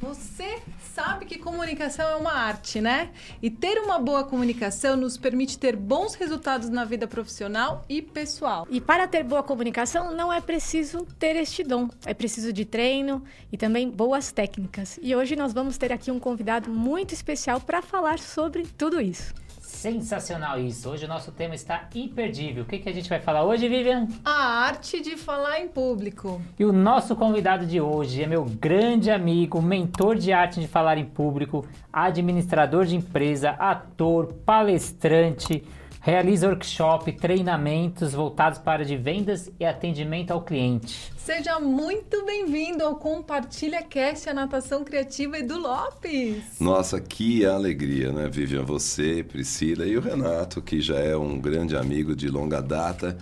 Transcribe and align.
Você 0.00 0.60
sabe 0.94 1.24
que 1.24 1.38
comunicação 1.38 2.06
é 2.08 2.16
uma 2.16 2.32
arte, 2.32 2.80
né? 2.80 3.10
E 3.42 3.50
ter 3.50 3.78
uma 3.78 3.98
boa 3.98 4.24
comunicação 4.24 4.96
nos 4.96 5.16
permite 5.16 5.58
ter 5.58 5.76
bons 5.76 6.14
resultados 6.14 6.68
na 6.68 6.84
vida 6.84 7.06
profissional 7.06 7.84
e 7.88 8.02
pessoal. 8.02 8.66
E 8.70 8.80
para 8.80 9.06
ter 9.06 9.24
boa 9.24 9.42
comunicação 9.42 10.14
não 10.14 10.32
é 10.32 10.40
preciso 10.40 11.06
ter 11.18 11.36
este 11.36 11.62
dom, 11.62 11.88
é 12.04 12.12
preciso 12.12 12.52
de 12.52 12.64
treino 12.64 13.22
e 13.52 13.56
também 13.56 13.90
boas 13.90 14.32
técnicas. 14.32 14.98
E 15.02 15.14
hoje 15.14 15.36
nós 15.36 15.52
vamos 15.52 15.78
ter 15.78 15.92
aqui 15.92 16.10
um 16.10 16.18
convidado 16.18 16.70
muito 16.70 17.14
especial 17.14 17.60
para 17.60 17.80
falar 17.80 18.18
sobre 18.18 18.64
tudo 18.76 19.00
isso. 19.00 19.43
Sensacional 19.74 20.58
isso. 20.58 20.88
Hoje 20.88 21.04
o 21.04 21.08
nosso 21.08 21.32
tema 21.32 21.54
está 21.54 21.88
imperdível. 21.94 22.62
O 22.62 22.66
que, 22.66 22.78
que 22.78 22.88
a 22.88 22.92
gente 22.92 23.08
vai 23.08 23.20
falar 23.20 23.44
hoje, 23.44 23.68
Vivian? 23.68 24.06
A 24.24 24.64
arte 24.66 25.00
de 25.00 25.16
falar 25.16 25.60
em 25.60 25.68
público. 25.68 26.40
E 26.58 26.64
o 26.64 26.72
nosso 26.72 27.14
convidado 27.16 27.66
de 27.66 27.80
hoje 27.80 28.22
é 28.22 28.26
meu 28.26 28.44
grande 28.44 29.10
amigo, 29.10 29.60
mentor 29.60 30.16
de 30.16 30.32
arte 30.32 30.60
de 30.60 30.68
falar 30.68 30.96
em 30.96 31.04
público, 31.04 31.66
administrador 31.92 32.86
de 32.86 32.96
empresa, 32.96 33.50
ator, 33.58 34.32
palestrante, 34.46 35.62
realiza 36.04 36.46
workshop, 36.46 37.12
treinamentos 37.12 38.12
voltados 38.12 38.58
para 38.58 38.82
a 38.82 38.84
de 38.84 38.94
vendas 38.94 39.50
e 39.58 39.64
atendimento 39.64 40.32
ao 40.32 40.42
cliente. 40.42 41.10
Seja 41.16 41.58
muito 41.58 42.26
bem-vindo 42.26 42.84
ao 42.84 42.96
Compartilha 42.96 43.82
Cast, 43.82 44.28
a 44.28 44.34
natação 44.34 44.84
criativa 44.84 45.38
Edu 45.38 45.58
Lopes. 45.58 46.60
Nossa, 46.60 47.00
que 47.00 47.46
alegria, 47.46 48.12
né, 48.12 48.28
Vivian? 48.28 48.64
Você, 48.64 49.24
Priscila 49.24 49.86
e 49.86 49.96
o 49.96 50.00
Renato, 50.02 50.60
que 50.60 50.78
já 50.78 50.98
é 50.98 51.16
um 51.16 51.40
grande 51.40 51.74
amigo 51.74 52.14
de 52.14 52.28
longa 52.28 52.60
data. 52.60 53.16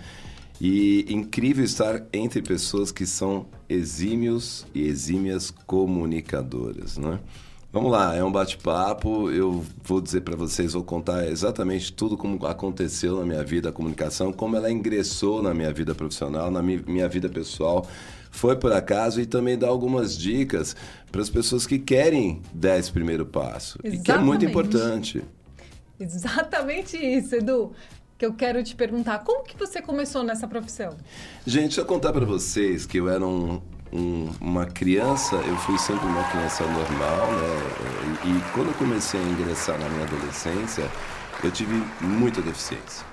E 0.59 1.05
incrível 1.07 1.63
estar 1.63 2.03
entre 2.11 2.41
pessoas 2.41 2.91
que 2.91 3.05
são 3.05 3.47
exímios 3.69 4.67
e 4.75 4.85
exímias 4.85 5.51
comunicadoras, 5.65 6.97
né? 6.97 7.17
Vamos 7.73 7.91
lá, 7.91 8.15
é 8.15 8.23
um 8.23 8.31
bate-papo. 8.31 9.31
Eu 9.31 9.65
vou 9.83 9.99
dizer 9.99 10.21
para 10.21 10.35
vocês, 10.35 10.73
vou 10.73 10.83
contar 10.83 11.27
exatamente 11.27 11.91
tudo 11.91 12.15
como 12.15 12.45
aconteceu 12.45 13.17
na 13.17 13.25
minha 13.25 13.43
vida 13.43 13.69
a 13.69 13.71
comunicação, 13.71 14.31
como 14.31 14.55
ela 14.55 14.69
ingressou 14.69 15.41
na 15.41 15.55
minha 15.55 15.73
vida 15.73 15.95
profissional, 15.95 16.51
na 16.51 16.61
minha 16.61 17.09
vida 17.09 17.27
pessoal. 17.27 17.87
Foi 18.29 18.55
por 18.55 18.71
acaso 18.71 19.19
e 19.19 19.25
também 19.25 19.57
dar 19.57 19.69
algumas 19.69 20.15
dicas 20.15 20.75
para 21.11 21.19
as 21.19 21.31
pessoas 21.31 21.65
que 21.65 21.79
querem 21.79 22.43
dar 22.53 22.77
esse 22.77 22.91
primeiro 22.91 23.25
passo. 23.25 23.79
Exatamente. 23.83 24.01
E 24.01 24.03
que 24.03 24.11
é 24.11 24.17
muito 24.19 24.45
importante. 24.45 25.23
Exatamente 25.99 26.95
isso, 26.95 27.33
Edu 27.33 27.71
que 28.15 28.27
eu 28.27 28.33
quero 28.33 28.63
te 28.63 28.75
perguntar. 28.75 29.19
Como 29.19 29.43
que 29.43 29.57
você 29.57 29.81
começou 29.81 30.23
nessa 30.23 30.47
profissão? 30.47 30.95
Gente, 31.45 31.63
deixa 31.63 31.81
eu 31.81 31.85
contar 31.85 32.13
para 32.13 32.23
vocês 32.23 32.85
que 32.85 32.97
eu 32.97 33.09
era 33.09 33.25
um, 33.25 33.59
um, 33.93 34.29
uma 34.41 34.65
criança, 34.65 35.35
eu 35.35 35.55
fui 35.57 35.77
sempre 35.77 36.07
uma 36.07 36.23
criança 36.29 36.63
normal, 36.65 37.27
né? 37.31 38.19
E, 38.25 38.29
e 38.29 38.41
quando 38.53 38.69
eu 38.69 38.73
comecei 38.73 39.19
a 39.19 39.23
ingressar 39.23 39.77
na 39.79 39.87
minha 39.89 40.03
adolescência, 40.05 40.89
eu 41.43 41.51
tive 41.51 41.83
muita 42.01 42.41
deficiência. 42.41 43.05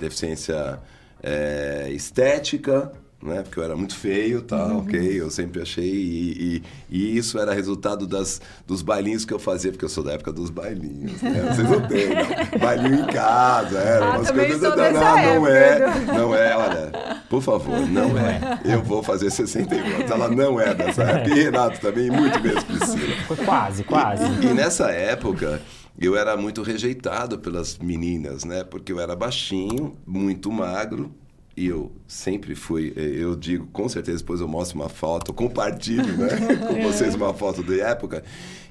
Deficiência 0.00 0.80
é, 1.22 1.88
estética, 1.90 2.92
né? 3.22 3.42
Porque 3.42 3.58
eu 3.58 3.62
era 3.62 3.76
muito 3.76 3.96
feio, 3.96 4.42
tá? 4.42 4.66
Uhum. 4.66 4.78
Ok, 4.78 5.20
eu 5.20 5.30
sempre 5.30 5.62
achei. 5.62 5.84
E, 5.84 6.62
e, 6.90 6.96
e, 6.96 7.16
isso 7.16 7.38
era 7.38 7.54
resultado 7.54 8.06
das, 8.06 8.40
dos 8.66 8.82
bailinhos 8.82 9.24
que 9.24 9.32
eu 9.32 9.38
fazia, 9.38 9.70
porque 9.70 9.84
eu 9.84 9.88
sou 9.88 10.02
da 10.02 10.12
época 10.12 10.32
dos 10.32 10.50
bailinhos, 10.50 11.20
né? 11.22 11.42
Vocês 11.54 11.70
não 11.70 11.86
têm, 11.86 12.08
não. 12.08 12.60
Bailinho 12.60 13.00
em 13.00 13.06
casa, 13.06 13.78
era 13.78 14.04
ah, 14.04 14.18
umas 14.18 14.30
coisas. 14.30 14.60
Sou 14.60 14.76
não, 14.76 14.92
não 14.92 15.46
é, 15.46 16.04
não 16.06 16.34
é, 16.34 16.56
olha, 16.56 17.22
por 17.30 17.42
favor, 17.42 17.80
não 17.88 18.18
é. 18.18 18.60
Eu 18.64 18.82
vou 18.82 19.02
fazer 19.02 19.30
61 19.30 19.78
anos. 19.78 20.10
Ela 20.10 20.28
não 20.28 20.60
é 20.60 20.74
dessa 20.74 21.02
época. 21.02 21.30
E 21.30 21.42
Renato 21.44 21.80
também, 21.80 22.10
muito 22.10 22.40
mesmo, 22.40 22.62
Priscila. 22.64 23.16
Foi 23.26 23.36
quase, 23.36 23.84
quase. 23.84 24.24
E, 24.24 24.46
e 24.46 24.54
nessa 24.54 24.90
época 24.90 25.60
eu 25.98 26.16
era 26.16 26.36
muito 26.36 26.62
rejeitado 26.62 27.38
pelas 27.38 27.78
meninas, 27.78 28.44
né? 28.44 28.64
Porque 28.64 28.92
eu 28.92 28.98
era 28.98 29.14
baixinho, 29.14 29.96
muito 30.06 30.50
magro, 30.50 31.14
e 31.56 31.66
eu 31.66 31.92
sempre 32.06 32.54
fui, 32.54 32.92
eh, 32.96 33.22
eu 33.22 33.36
digo, 33.36 33.66
com 33.66 33.88
certeza 33.88 34.18
depois 34.18 34.40
eu 34.40 34.48
mostro 34.48 34.78
uma 34.78 34.88
foto, 34.88 35.32
compartilho 35.32 36.16
né, 36.16 36.28
com 36.66 36.76
é. 36.76 36.82
vocês 36.82 37.14
uma 37.14 37.34
foto 37.34 37.62
da 37.62 37.74
época. 37.74 38.24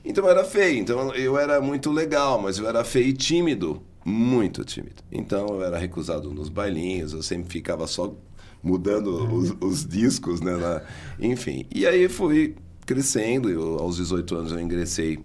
Então 0.03 0.23
eu 0.23 0.29
era 0.31 0.43
feio, 0.43 0.79
então 0.79 1.13
eu 1.13 1.37
era 1.37 1.61
muito 1.61 1.91
legal, 1.91 2.41
mas 2.41 2.57
eu 2.57 2.67
era 2.67 2.83
feio 2.83 3.07
e 3.07 3.13
tímido, 3.13 3.81
muito 4.03 4.63
tímido. 4.65 5.03
Então 5.11 5.47
eu 5.49 5.63
era 5.63 5.77
recusado 5.77 6.33
nos 6.33 6.49
bailinhos, 6.49 7.13
eu 7.13 7.21
sempre 7.21 7.51
ficava 7.51 7.85
só 7.85 8.15
mudando 8.63 9.31
os, 9.31 9.55
os 9.61 9.85
discos, 9.85 10.41
né? 10.41 10.55
Na, 10.55 10.81
enfim, 11.19 11.65
e 11.73 11.85
aí 11.85 12.09
fui 12.09 12.55
crescendo, 12.85 13.49
eu, 13.49 13.77
aos 13.79 13.97
18 13.97 14.35
anos 14.35 14.51
eu 14.51 14.59
ingressei 14.59 15.19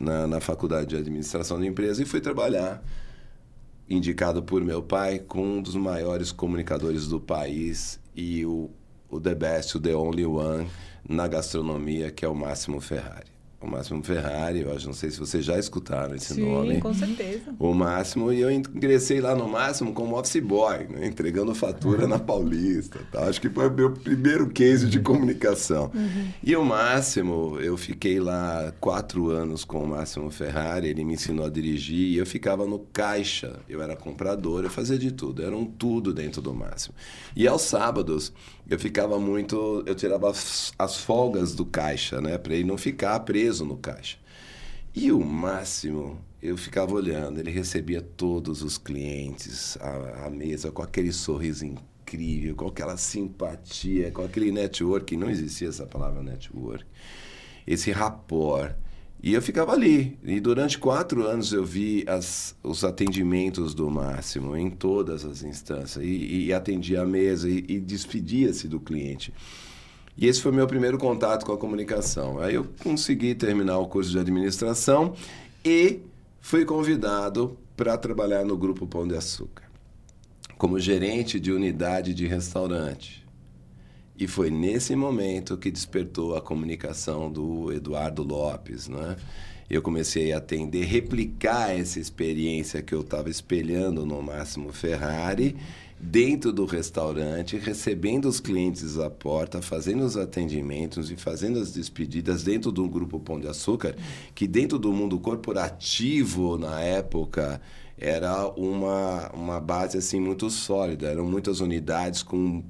na, 0.00 0.26
na 0.26 0.40
faculdade 0.40 0.88
de 0.88 0.96
administração 0.96 1.60
de 1.60 1.66
empresa 1.66 2.02
e 2.02 2.06
fui 2.06 2.20
trabalhar 2.20 2.82
indicado 3.94 4.42
por 4.42 4.64
meu 4.64 4.82
pai 4.82 5.18
com 5.18 5.42
um 5.42 5.62
dos 5.62 5.74
maiores 5.74 6.32
comunicadores 6.32 7.06
do 7.06 7.20
país 7.20 8.00
e 8.14 8.44
o, 8.44 8.70
o 9.08 9.20
The 9.20 9.34
Best, 9.34 9.76
o 9.76 9.80
The 9.80 9.94
Only 9.94 10.26
One 10.26 10.68
na 11.08 11.26
gastronomia, 11.28 12.10
que 12.10 12.24
é 12.24 12.28
o 12.28 12.34
Máximo 12.34 12.80
Ferrari 12.80 13.32
o 13.62 13.70
Máximo 13.70 14.02
Ferrari, 14.02 14.62
eu 14.62 14.74
acho, 14.74 14.86
não 14.86 14.92
sei 14.92 15.10
se 15.10 15.18
vocês 15.18 15.44
já 15.44 15.58
escutaram 15.58 16.14
esse 16.14 16.34
Sim, 16.34 16.42
nome. 16.42 16.74
Sim, 16.74 16.80
com 16.80 16.92
certeza. 16.92 17.54
O 17.58 17.72
Máximo, 17.72 18.32
e 18.32 18.40
eu 18.40 18.50
ingressei 18.50 19.20
lá 19.20 19.34
no 19.34 19.48
Máximo 19.48 19.92
como 19.92 20.18
office 20.18 20.42
boy, 20.42 20.88
né? 20.88 21.06
entregando 21.06 21.54
fatura 21.54 22.06
na 22.08 22.18
Paulista. 22.18 22.98
Tá? 23.10 23.24
Acho 23.24 23.40
que 23.40 23.48
foi 23.48 23.68
o 23.68 23.72
meu 23.72 23.92
primeiro 23.92 24.48
case 24.50 24.86
de 24.86 24.98
comunicação. 25.00 25.90
Uhum. 25.94 26.28
E 26.42 26.56
o 26.56 26.64
Máximo, 26.64 27.58
eu 27.60 27.76
fiquei 27.76 28.18
lá 28.18 28.72
quatro 28.80 29.30
anos 29.30 29.64
com 29.64 29.82
o 29.82 29.86
Máximo 29.86 30.30
Ferrari, 30.30 30.88
ele 30.88 31.04
me 31.04 31.14
ensinou 31.14 31.46
a 31.46 31.50
dirigir 31.50 32.12
e 32.12 32.16
eu 32.16 32.26
ficava 32.26 32.66
no 32.66 32.80
caixa. 32.80 33.60
Eu 33.68 33.80
era 33.80 33.94
comprador, 33.94 34.64
eu 34.64 34.70
fazia 34.70 34.98
de 34.98 35.12
tudo, 35.12 35.42
era 35.42 35.56
um 35.56 35.64
tudo 35.64 36.12
dentro 36.12 36.42
do 36.42 36.52
Máximo. 36.52 36.94
E 37.36 37.46
aos 37.46 37.62
sábados, 37.62 38.32
eu 38.68 38.78
ficava 38.78 39.18
muito. 39.18 39.82
Eu 39.86 39.94
tirava 39.94 40.30
as, 40.30 40.72
as 40.78 40.96
folgas 40.96 41.54
do 41.54 41.64
caixa, 41.64 42.20
né? 42.20 42.38
Para 42.38 42.54
ele 42.54 42.64
não 42.64 42.78
ficar 42.78 43.20
preso 43.20 43.51
no 43.60 43.76
caixa. 43.76 44.18
E 44.94 45.10
o 45.10 45.24
máximo, 45.24 46.20
eu 46.42 46.56
ficava 46.56 46.92
olhando, 46.92 47.38
ele 47.38 47.50
recebia 47.50 48.02
todos 48.02 48.62
os 48.62 48.76
clientes 48.76 49.76
à, 49.80 50.26
à 50.26 50.30
mesa 50.30 50.70
com 50.70 50.82
aquele 50.82 51.12
sorriso 51.12 51.64
incrível, 51.64 52.54
com 52.54 52.66
aquela 52.66 52.96
simpatia, 52.96 54.10
com 54.10 54.22
aquele 54.22 54.52
network. 54.52 55.16
Não 55.16 55.30
existia 55.30 55.68
essa 55.68 55.86
palavra 55.86 56.22
network. 56.22 56.84
Esse 57.66 57.90
rapport 57.90 58.74
e 59.22 59.34
eu 59.34 59.40
ficava 59.40 59.72
ali. 59.72 60.18
E 60.24 60.40
durante 60.40 60.76
quatro 60.76 61.24
anos 61.24 61.52
eu 61.52 61.64
vi 61.64 62.04
as, 62.08 62.56
os 62.62 62.82
atendimentos 62.82 63.72
do 63.72 63.88
Máximo 63.88 64.56
em 64.56 64.68
todas 64.68 65.24
as 65.24 65.44
instâncias. 65.44 66.04
E, 66.04 66.46
e 66.46 66.52
atendia 66.52 67.02
a 67.02 67.06
mesa 67.06 67.48
e, 67.48 67.64
e 67.68 67.78
despedia-se 67.78 68.66
do 68.66 68.80
cliente. 68.80 69.32
E 70.16 70.26
esse 70.26 70.40
foi 70.40 70.52
meu 70.52 70.66
primeiro 70.66 70.98
contato 70.98 71.44
com 71.44 71.52
a 71.52 71.58
comunicação. 71.58 72.38
Aí 72.38 72.54
eu 72.54 72.66
consegui 72.82 73.34
terminar 73.34 73.78
o 73.78 73.86
curso 73.86 74.10
de 74.10 74.18
administração 74.18 75.14
e 75.64 76.00
fui 76.40 76.64
convidado 76.64 77.56
para 77.76 77.96
trabalhar 77.96 78.44
no 78.44 78.56
Grupo 78.56 78.86
Pão 78.86 79.08
de 79.08 79.16
Açúcar, 79.16 79.64
como 80.58 80.78
gerente 80.78 81.40
de 81.40 81.50
unidade 81.50 82.12
de 82.14 82.26
restaurante. 82.26 83.26
E 84.16 84.28
foi 84.28 84.50
nesse 84.50 84.94
momento 84.94 85.56
que 85.56 85.70
despertou 85.70 86.36
a 86.36 86.40
comunicação 86.40 87.32
do 87.32 87.72
Eduardo 87.72 88.22
Lopes, 88.22 88.88
né? 88.88 89.16
Eu 89.70 89.80
comecei 89.80 90.34
a 90.34 90.36
atender, 90.36 90.84
replicar 90.84 91.70
essa 91.74 91.98
experiência 91.98 92.82
que 92.82 92.94
eu 92.94 93.00
estava 93.00 93.30
espelhando 93.30 94.04
no 94.04 94.22
Máximo 94.22 94.70
Ferrari 94.70 95.56
dentro 96.02 96.52
do 96.52 96.64
restaurante, 96.64 97.56
recebendo 97.56 98.28
os 98.28 98.40
clientes 98.40 98.98
à 98.98 99.08
porta, 99.08 99.62
fazendo 99.62 100.04
os 100.04 100.16
atendimentos 100.16 101.12
e 101.12 101.16
fazendo 101.16 101.60
as 101.60 101.70
despedidas 101.70 102.42
dentro 102.42 102.72
do 102.72 102.88
grupo 102.88 103.20
Pão 103.20 103.38
de 103.38 103.46
Açúcar, 103.46 103.94
que 104.34 104.48
dentro 104.48 104.80
do 104.80 104.92
mundo 104.92 105.20
corporativo 105.20 106.58
na 106.58 106.80
época 106.80 107.60
era 107.96 108.48
uma, 108.48 109.30
uma 109.32 109.60
base 109.60 109.96
assim 109.96 110.18
muito 110.18 110.50
sólida, 110.50 111.06
eram 111.06 111.24
muitas 111.24 111.60
unidades 111.60 112.24
com 112.24 112.64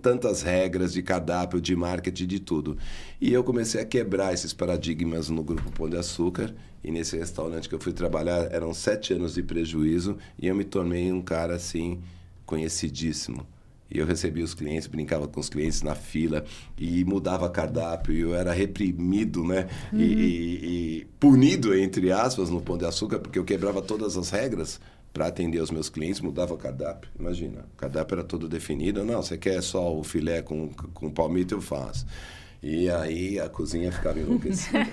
tantas 0.00 0.40
regras 0.40 0.94
de 0.94 1.02
cardápio, 1.02 1.60
de 1.60 1.76
marketing, 1.76 2.26
de 2.26 2.40
tudo. 2.40 2.78
E 3.20 3.30
eu 3.30 3.44
comecei 3.44 3.82
a 3.82 3.84
quebrar 3.84 4.32
esses 4.32 4.54
paradigmas 4.54 5.28
no 5.28 5.44
Grupo 5.44 5.70
Pão 5.70 5.88
de 5.88 5.98
Açúcar. 5.98 6.52
E 6.82 6.90
nesse 6.90 7.16
restaurante 7.16 7.68
que 7.68 7.74
eu 7.74 7.78
fui 7.78 7.92
trabalhar, 7.92 8.50
eram 8.50 8.72
sete 8.72 9.12
anos 9.12 9.34
de 9.34 9.42
prejuízo. 9.42 10.16
E 10.40 10.48
eu 10.48 10.56
me 10.56 10.64
tornei 10.64 11.12
um 11.12 11.20
cara, 11.20 11.54
assim, 11.54 12.00
conhecidíssimo. 12.50 13.46
E 13.88 13.98
eu 13.98 14.06
recebia 14.06 14.44
os 14.44 14.54
clientes, 14.54 14.86
brincava 14.86 15.26
com 15.26 15.40
os 15.40 15.48
clientes 15.48 15.82
na 15.82 15.94
fila 15.94 16.44
e 16.76 17.04
mudava 17.04 17.48
cardápio. 17.48 18.14
E 18.14 18.20
eu 18.20 18.34
era 18.34 18.52
reprimido, 18.52 19.44
né? 19.44 19.68
Uhum. 19.92 20.00
E, 20.00 20.04
e, 20.04 20.98
e 21.00 21.04
punido, 21.18 21.74
entre 21.74 22.12
aspas, 22.12 22.50
no 22.50 22.60
Pão 22.60 22.76
de 22.76 22.84
Açúcar, 22.84 23.18
porque 23.18 23.38
eu 23.38 23.44
quebrava 23.44 23.80
todas 23.80 24.16
as 24.16 24.30
regras 24.30 24.80
para 25.12 25.26
atender 25.26 25.60
os 25.60 25.72
meus 25.72 25.88
clientes, 25.88 26.20
mudava 26.20 26.54
o 26.54 26.56
cardápio. 26.56 27.10
Imagina, 27.18 27.64
o 27.74 27.76
cardápio 27.76 28.14
era 28.16 28.24
todo 28.24 28.48
definido. 28.48 29.04
Não, 29.04 29.22
você 29.22 29.36
quer 29.36 29.60
só 29.60 29.96
o 29.96 30.04
filé 30.04 30.40
com, 30.40 30.68
com 30.68 31.10
palmito, 31.10 31.54
eu 31.54 31.60
faço. 31.60 32.06
E 32.62 32.90
aí 32.90 33.40
a 33.40 33.48
cozinha 33.48 33.90
ficava 33.90 34.20
enlouquecida. 34.20 34.86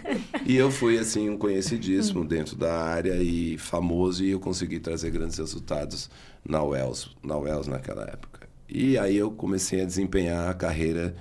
e 0.45 0.55
eu 0.55 0.71
fui, 0.71 0.97
assim, 0.97 1.29
um 1.29 1.37
conhecidíssimo 1.37 2.23
dentro 2.23 2.55
da 2.55 2.73
área 2.73 3.21
e 3.21 3.57
famoso, 3.57 4.23
e 4.23 4.31
eu 4.31 4.39
consegui 4.39 4.79
trazer 4.79 5.11
grandes 5.11 5.37
resultados 5.37 6.09
na 6.45 6.63
Wells, 6.63 7.09
na 7.21 7.35
Wells 7.37 7.69
naquela 7.69 8.03
época. 8.03 8.47
E 8.69 8.97
aí 8.97 9.17
eu 9.17 9.31
comecei 9.31 9.81
a 9.81 9.85
desempenhar 9.85 10.49
a 10.49 10.53
carreira, 10.53 11.15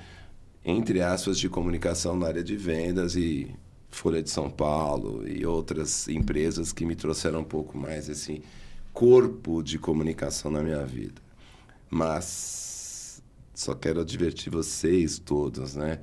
entre 0.64 1.00
aspas, 1.00 1.38
de 1.38 1.48
comunicação 1.48 2.16
na 2.16 2.28
área 2.28 2.44
de 2.44 2.56
vendas 2.56 3.16
e 3.16 3.54
Folha 3.90 4.22
de 4.22 4.30
São 4.30 4.50
Paulo 4.50 5.26
e 5.26 5.46
outras 5.46 6.06
empresas 6.06 6.72
que 6.72 6.84
me 6.84 6.94
trouxeram 6.94 7.40
um 7.40 7.44
pouco 7.44 7.78
mais 7.78 8.08
esse 8.08 8.42
corpo 8.92 9.62
de 9.62 9.78
comunicação 9.78 10.50
na 10.50 10.62
minha 10.62 10.84
vida. 10.84 11.20
Mas 11.88 13.22
só 13.54 13.74
quero 13.74 14.00
advertir 14.00 14.52
vocês 14.52 15.18
todos, 15.18 15.74
né? 15.76 16.00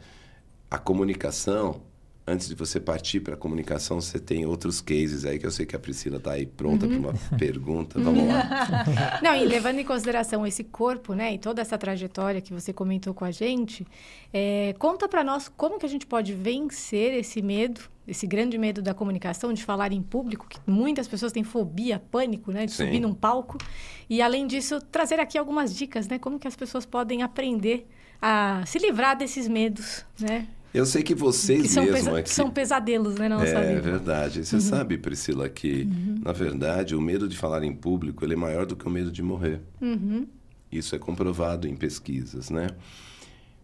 A 0.73 0.79
comunicação, 0.79 1.83
antes 2.25 2.47
de 2.47 2.55
você 2.55 2.79
partir 2.79 3.19
para 3.19 3.35
a 3.35 3.37
comunicação, 3.37 4.01
você 4.01 4.17
tem 4.17 4.43
outros 4.43 4.81
cases 4.81 5.23
aí 5.23 5.37
que 5.37 5.45
eu 5.45 5.51
sei 5.51 5.67
que 5.67 5.75
a 5.75 5.79
Priscila 5.79 6.17
está 6.17 6.31
aí 6.31 6.47
pronta 6.47 6.87
uhum. 6.87 6.99
para 6.99 7.11
uma 7.11 7.37
pergunta. 7.37 7.99
Vamos 7.99 8.27
lá. 8.27 9.21
Não, 9.21 9.35
e 9.35 9.45
levando 9.45 9.77
em 9.77 9.85
consideração 9.85 10.47
esse 10.47 10.63
corpo, 10.63 11.13
né, 11.13 11.35
e 11.35 11.37
toda 11.37 11.61
essa 11.61 11.77
trajetória 11.77 12.41
que 12.41 12.51
você 12.51 12.73
comentou 12.73 13.13
com 13.13 13.23
a 13.23 13.29
gente, 13.29 13.85
é, 14.33 14.73
conta 14.79 15.07
para 15.07 15.23
nós 15.23 15.47
como 15.47 15.77
que 15.77 15.85
a 15.85 15.89
gente 15.89 16.07
pode 16.07 16.33
vencer 16.33 17.13
esse 17.13 17.39
medo 17.39 17.81
esse 18.07 18.27
grande 18.27 18.57
medo 18.57 18.81
da 18.81 18.93
comunicação, 18.93 19.53
de 19.53 19.63
falar 19.63 19.93
em 19.93 20.01
público, 20.01 20.45
que 20.49 20.59
muitas 20.67 21.07
pessoas 21.07 21.31
têm 21.31 21.43
fobia, 21.43 22.01
pânico, 22.11 22.51
né, 22.51 22.65
de 22.65 22.73
Sim. 22.73 22.85
subir 22.85 22.99
num 22.99 23.13
palco. 23.13 23.57
E 24.09 24.21
além 24.21 24.45
disso, 24.45 24.81
trazer 24.91 25.19
aqui 25.21 25.37
algumas 25.37 25.73
dicas, 25.73 26.07
né, 26.07 26.19
como 26.19 26.37
que 26.37 26.47
as 26.47 26.55
pessoas 26.55 26.85
podem 26.85 27.21
aprender 27.21 27.87
a 28.21 28.63
se 28.65 28.79
livrar 28.79 29.17
desses 29.17 29.47
medos, 29.47 30.05
né? 30.19 30.47
Eu 30.73 30.85
sei 30.85 31.03
que 31.03 31.13
vocês 31.13 31.61
que 31.61 31.67
são 31.67 31.85
mesmo 31.85 32.15
aqui... 32.15 32.29
são 32.29 32.49
pesadelos, 32.49 33.15
né, 33.15 33.29
nossa 33.29 33.45
é, 33.45 33.75
vida. 33.75 33.87
É 33.87 33.91
verdade. 33.91 34.43
Você 34.43 34.55
uhum. 34.55 34.61
sabe, 34.61 34.97
Priscila, 34.97 35.47
que 35.47 35.83
uhum. 35.83 36.21
na 36.23 36.31
verdade 36.31 36.95
o 36.95 37.01
medo 37.01 37.27
de 37.27 37.37
falar 37.37 37.63
em 37.63 37.73
público 37.73 38.25
ele 38.25 38.33
é 38.33 38.37
maior 38.37 38.65
do 38.65 38.75
que 38.75 38.87
o 38.87 38.89
medo 38.89 39.11
de 39.11 39.21
morrer. 39.21 39.61
Uhum. 39.79 40.27
Isso 40.71 40.95
é 40.95 40.99
comprovado 40.99 41.67
em 41.67 41.75
pesquisas, 41.75 42.49
né? 42.49 42.67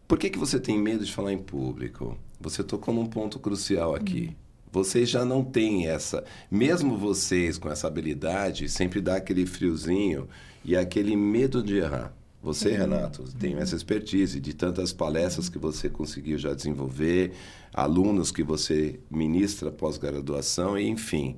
Por 0.07 0.19
que, 0.19 0.29
que 0.29 0.37
você 0.37 0.59
tem 0.59 0.77
medo 0.77 1.03
de 1.03 1.11
falar 1.11 1.33
em 1.33 1.37
público? 1.37 2.17
Você 2.39 2.63
tocou 2.63 2.93
num 2.93 3.05
ponto 3.05 3.39
crucial 3.39 3.95
aqui. 3.95 4.35
Vocês 4.71 5.09
já 5.09 5.25
não 5.25 5.43
têm 5.43 5.87
essa. 5.87 6.23
Mesmo 6.49 6.95
vocês 6.95 7.57
com 7.57 7.69
essa 7.69 7.87
habilidade, 7.87 8.69
sempre 8.69 9.01
dá 9.01 9.15
aquele 9.15 9.45
friozinho 9.45 10.27
e 10.63 10.75
aquele 10.75 11.15
medo 11.15 11.63
de 11.63 11.77
errar. 11.77 12.13
Você, 12.41 12.71
Renato, 12.71 13.23
tem 13.37 13.55
essa 13.55 13.75
expertise 13.75 14.39
de 14.39 14.53
tantas 14.53 14.93
palestras 14.93 15.49
que 15.49 15.59
você 15.59 15.89
conseguiu 15.89 16.37
já 16.37 16.53
desenvolver, 16.53 17.33
alunos 17.73 18.31
que 18.31 18.43
você 18.43 18.99
ministra 19.11 19.69
pós-graduação, 19.69 20.79
enfim. 20.79 21.35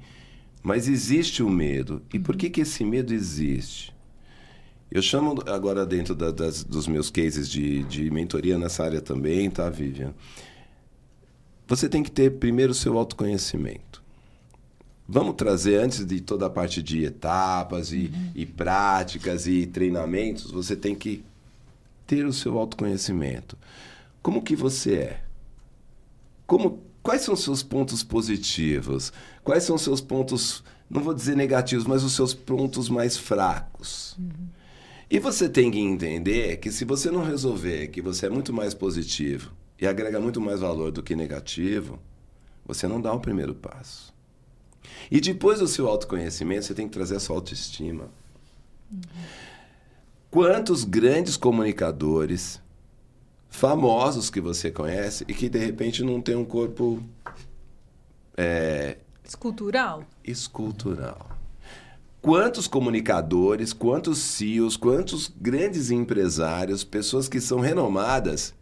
Mas 0.61 0.87
existe 0.87 1.41
o 1.41 1.49
medo. 1.49 2.03
E 2.13 2.19
por 2.19 2.37
que, 2.37 2.51
que 2.51 2.61
esse 2.61 2.85
medo 2.85 3.13
existe? 3.13 3.91
Eu 4.91 5.01
chamo 5.01 5.41
agora 5.47 5.85
dentro 5.85 6.13
da, 6.13 6.29
das, 6.29 6.63
dos 6.63 6.87
meus 6.87 7.09
cases 7.09 7.49
de, 7.49 7.81
de 7.83 8.11
mentoria 8.11 8.59
nessa 8.59 8.83
área 8.83 9.01
também, 9.01 9.49
tá, 9.49 9.69
Vivian? 9.69 10.13
Você 11.65 11.89
tem 11.89 12.03
que 12.03 12.11
ter 12.11 12.37
primeiro 12.37 12.73
o 12.73 12.75
seu 12.75 12.97
autoconhecimento. 12.97 14.00
Vamos 15.13 15.35
trazer, 15.35 15.75
antes 15.75 16.05
de 16.05 16.21
toda 16.21 16.45
a 16.45 16.49
parte 16.49 16.81
de 16.81 17.03
etapas 17.03 17.91
e, 17.91 18.09
uhum. 18.13 18.31
e 18.33 18.45
práticas 18.45 19.45
e 19.45 19.65
treinamentos, 19.65 20.49
você 20.49 20.73
tem 20.73 20.95
que 20.95 21.21
ter 22.07 22.25
o 22.25 22.31
seu 22.31 22.57
autoconhecimento. 22.57 23.57
Como 24.23 24.41
que 24.41 24.55
você 24.55 24.93
é? 24.93 25.21
Como, 26.47 26.79
quais 27.03 27.23
são 27.23 27.33
os 27.33 27.43
seus 27.43 27.61
pontos 27.61 28.03
positivos? 28.03 29.11
Quais 29.43 29.65
são 29.65 29.75
os 29.75 29.81
seus 29.81 29.99
pontos, 29.99 30.63
não 30.89 31.03
vou 31.03 31.13
dizer 31.13 31.35
negativos, 31.35 31.85
mas 31.85 32.05
os 32.05 32.13
seus 32.13 32.33
pontos 32.33 32.87
mais 32.87 33.17
fracos? 33.17 34.15
Uhum. 34.17 34.47
E 35.09 35.19
você 35.19 35.49
tem 35.49 35.69
que 35.69 35.79
entender 35.79 36.55
que 36.55 36.71
se 36.71 36.85
você 36.85 37.11
não 37.11 37.21
resolver 37.21 37.89
que 37.89 38.01
você 38.01 38.27
é 38.27 38.29
muito 38.29 38.53
mais 38.53 38.73
positivo 38.73 39.51
e 39.77 39.85
agrega 39.85 40.21
muito 40.21 40.39
mais 40.39 40.61
valor 40.61 40.89
do 40.89 41.03
que 41.03 41.17
negativo, 41.17 41.99
você 42.65 42.87
não 42.87 43.01
dá 43.01 43.11
o 43.11 43.19
primeiro 43.19 43.53
passo. 43.53 44.20
E 45.09 45.19
depois 45.19 45.59
do 45.59 45.67
seu 45.67 45.87
autoconhecimento, 45.87 46.65
você 46.65 46.73
tem 46.73 46.87
que 46.87 46.93
trazer 46.93 47.15
a 47.15 47.19
sua 47.19 47.35
autoestima. 47.35 48.09
Uhum. 48.91 48.99
Quantos 50.29 50.83
grandes 50.83 51.35
comunicadores 51.35 52.61
famosos 53.49 54.29
que 54.29 54.39
você 54.39 54.71
conhece 54.71 55.25
e 55.27 55.33
que 55.33 55.49
de 55.49 55.59
repente 55.59 56.03
não 56.03 56.21
tem 56.21 56.35
um 56.35 56.45
corpo 56.45 57.03
é, 58.37 58.97
escultural? 59.25 60.05
Escultural. 60.23 61.37
Quantos 62.21 62.67
comunicadores, 62.67 63.73
quantos 63.73 64.19
CEOs, 64.19 64.77
quantos 64.77 65.31
grandes 65.39 65.91
empresários, 65.91 66.83
pessoas 66.83 67.27
que 67.27 67.41
são 67.41 67.59
renomadas 67.59 68.53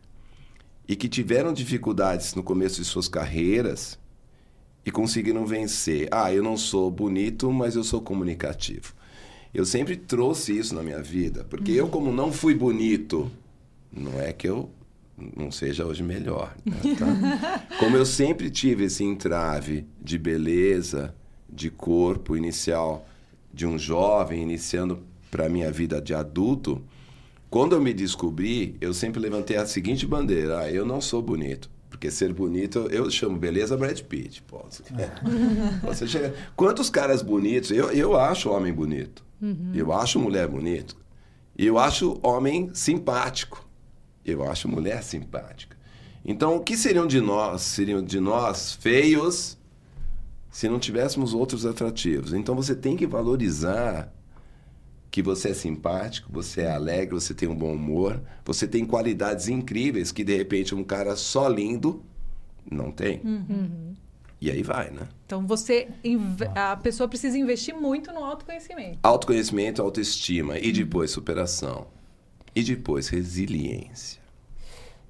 e 0.88 0.95
que 0.95 1.07
tiveram 1.07 1.54
dificuldades 1.54 2.33
no 2.33 2.42
começo 2.42 2.77
de 2.77 2.86
suas 2.86 3.07
carreiras 3.07 4.00
e 4.89 4.91
conseguiram 4.91 5.45
vencer. 5.45 6.07
Ah, 6.12 6.33
eu 6.33 6.41
não 6.41 6.57
sou 6.57 6.89
bonito, 6.89 7.51
mas 7.53 7.75
eu 7.75 7.83
sou 7.83 8.01
comunicativo. 8.01 8.95
Eu 9.53 9.63
sempre 9.63 9.95
trouxe 9.95 10.57
isso 10.57 10.74
na 10.74 10.81
minha 10.81 11.00
vida, 11.00 11.44
porque 11.44 11.71
eu, 11.71 11.88
como 11.88 12.12
não 12.12 12.31
fui 12.31 12.56
bonito, 12.56 13.31
não 13.94 14.19
é 14.19 14.33
que 14.33 14.47
eu 14.47 14.68
não 15.38 15.51
seja 15.51 15.86
hoje 15.86 16.01
melhor. 16.01 16.56
Né, 16.65 16.75
tá? 16.97 17.68
Como 17.77 17.95
eu 17.95 18.06
sempre 18.06 18.50
tive 18.50 18.86
esse 18.86 19.03
entrave 19.03 19.86
de 20.01 20.18
beleza, 20.18 21.13
de 21.47 21.69
corpo 21.69 22.35
inicial 22.35 23.07
de 23.53 23.68
um 23.68 23.77
jovem 23.77 24.42
iniciando 24.42 25.03
para 25.30 25.45
a 25.45 25.50
minha 25.50 25.71
vida 25.71 26.01
de 26.01 26.15
adulto, 26.15 26.81
quando 27.47 27.74
eu 27.74 27.81
me 27.81 27.94
descobri, 27.94 28.75
eu 28.81 28.94
sempre 28.94 29.19
levantei 29.19 29.57
a 29.57 29.68
seguinte 29.68 30.07
bandeira: 30.07 30.62
ah, 30.62 30.71
eu 30.71 30.83
não 30.83 31.00
sou 31.00 31.21
bonito. 31.21 31.69
Porque 31.89 32.12
ser 32.12 32.31
bonito, 32.33 32.88
eu 32.91 33.09
chamo 33.09 33.38
beleza 33.38 33.75
Brad 33.75 34.00
Pitt. 34.01 34.44
Pô, 34.44 34.63
você 35.83 36.07
chega... 36.07 36.33
Quantos 36.56 36.89
caras 36.89 37.21
bonitos? 37.21 37.71
Eu, 37.71 37.91
eu 37.91 38.15
acho 38.15 38.50
homem 38.51 38.71
bonito. 38.71 39.24
Uhum. 39.41 39.71
Eu 39.74 39.91
acho 39.91 40.19
mulher 40.19 40.47
bonito. 40.47 40.95
Eu 41.57 41.77
acho 41.80 42.19
homem 42.21 42.69
simpático. 42.74 43.68
Eu 44.24 44.44
acho 44.50 44.68
mulher 44.68 45.03
simpática. 45.03 45.75
Então, 46.24 46.57
o 46.57 46.59
que 46.59 46.77
seriam 46.77 47.07
de 47.07 47.19
nós? 47.19 47.62
Seriam 47.62 48.03
de 48.03 48.19
nós 48.19 48.74
feios 48.74 49.57
se 50.51 50.69
não 50.69 50.80
tivéssemos 50.80 51.33
outros 51.33 51.66
atrativos. 51.66 52.33
Então, 52.33 52.56
você 52.56 52.75
tem 52.75 52.95
que 52.95 53.07
valorizar 53.07 54.14
que 55.11 55.21
você 55.21 55.49
é 55.49 55.54
simpático, 55.54 56.31
você 56.31 56.61
é 56.61 56.71
alegre, 56.71 57.16
você 57.16 57.33
tem 57.33 57.49
um 57.49 57.56
bom 57.56 57.73
humor, 57.73 58.21
você 58.45 58.68
tem 58.68 58.85
qualidades 58.85 59.47
incríveis 59.47 60.11
que 60.11 60.23
de 60.23 60.35
repente 60.35 60.75
um 60.75 60.83
cara 60.83 61.16
só 61.16 61.47
lindo 61.47 62.04
não 62.69 62.92
tem. 62.92 63.19
Uhum. 63.23 63.95
E 64.42 64.49
aí 64.49 64.63
vai, 64.63 64.89
né? 64.92 65.07
Então 65.25 65.45
você 65.45 65.89
a 66.56 66.78
pessoa 66.78 67.09
precisa 67.09 67.37
investir 67.37 67.75
muito 67.75 68.11
no 68.13 68.23
autoconhecimento. 68.23 68.99
Autoconhecimento, 69.04 69.81
autoestima 69.81 70.57
e 70.57 70.71
depois 70.71 71.11
superação. 71.11 71.87
E 72.56 72.63
depois 72.63 73.09
resiliência. 73.09 74.19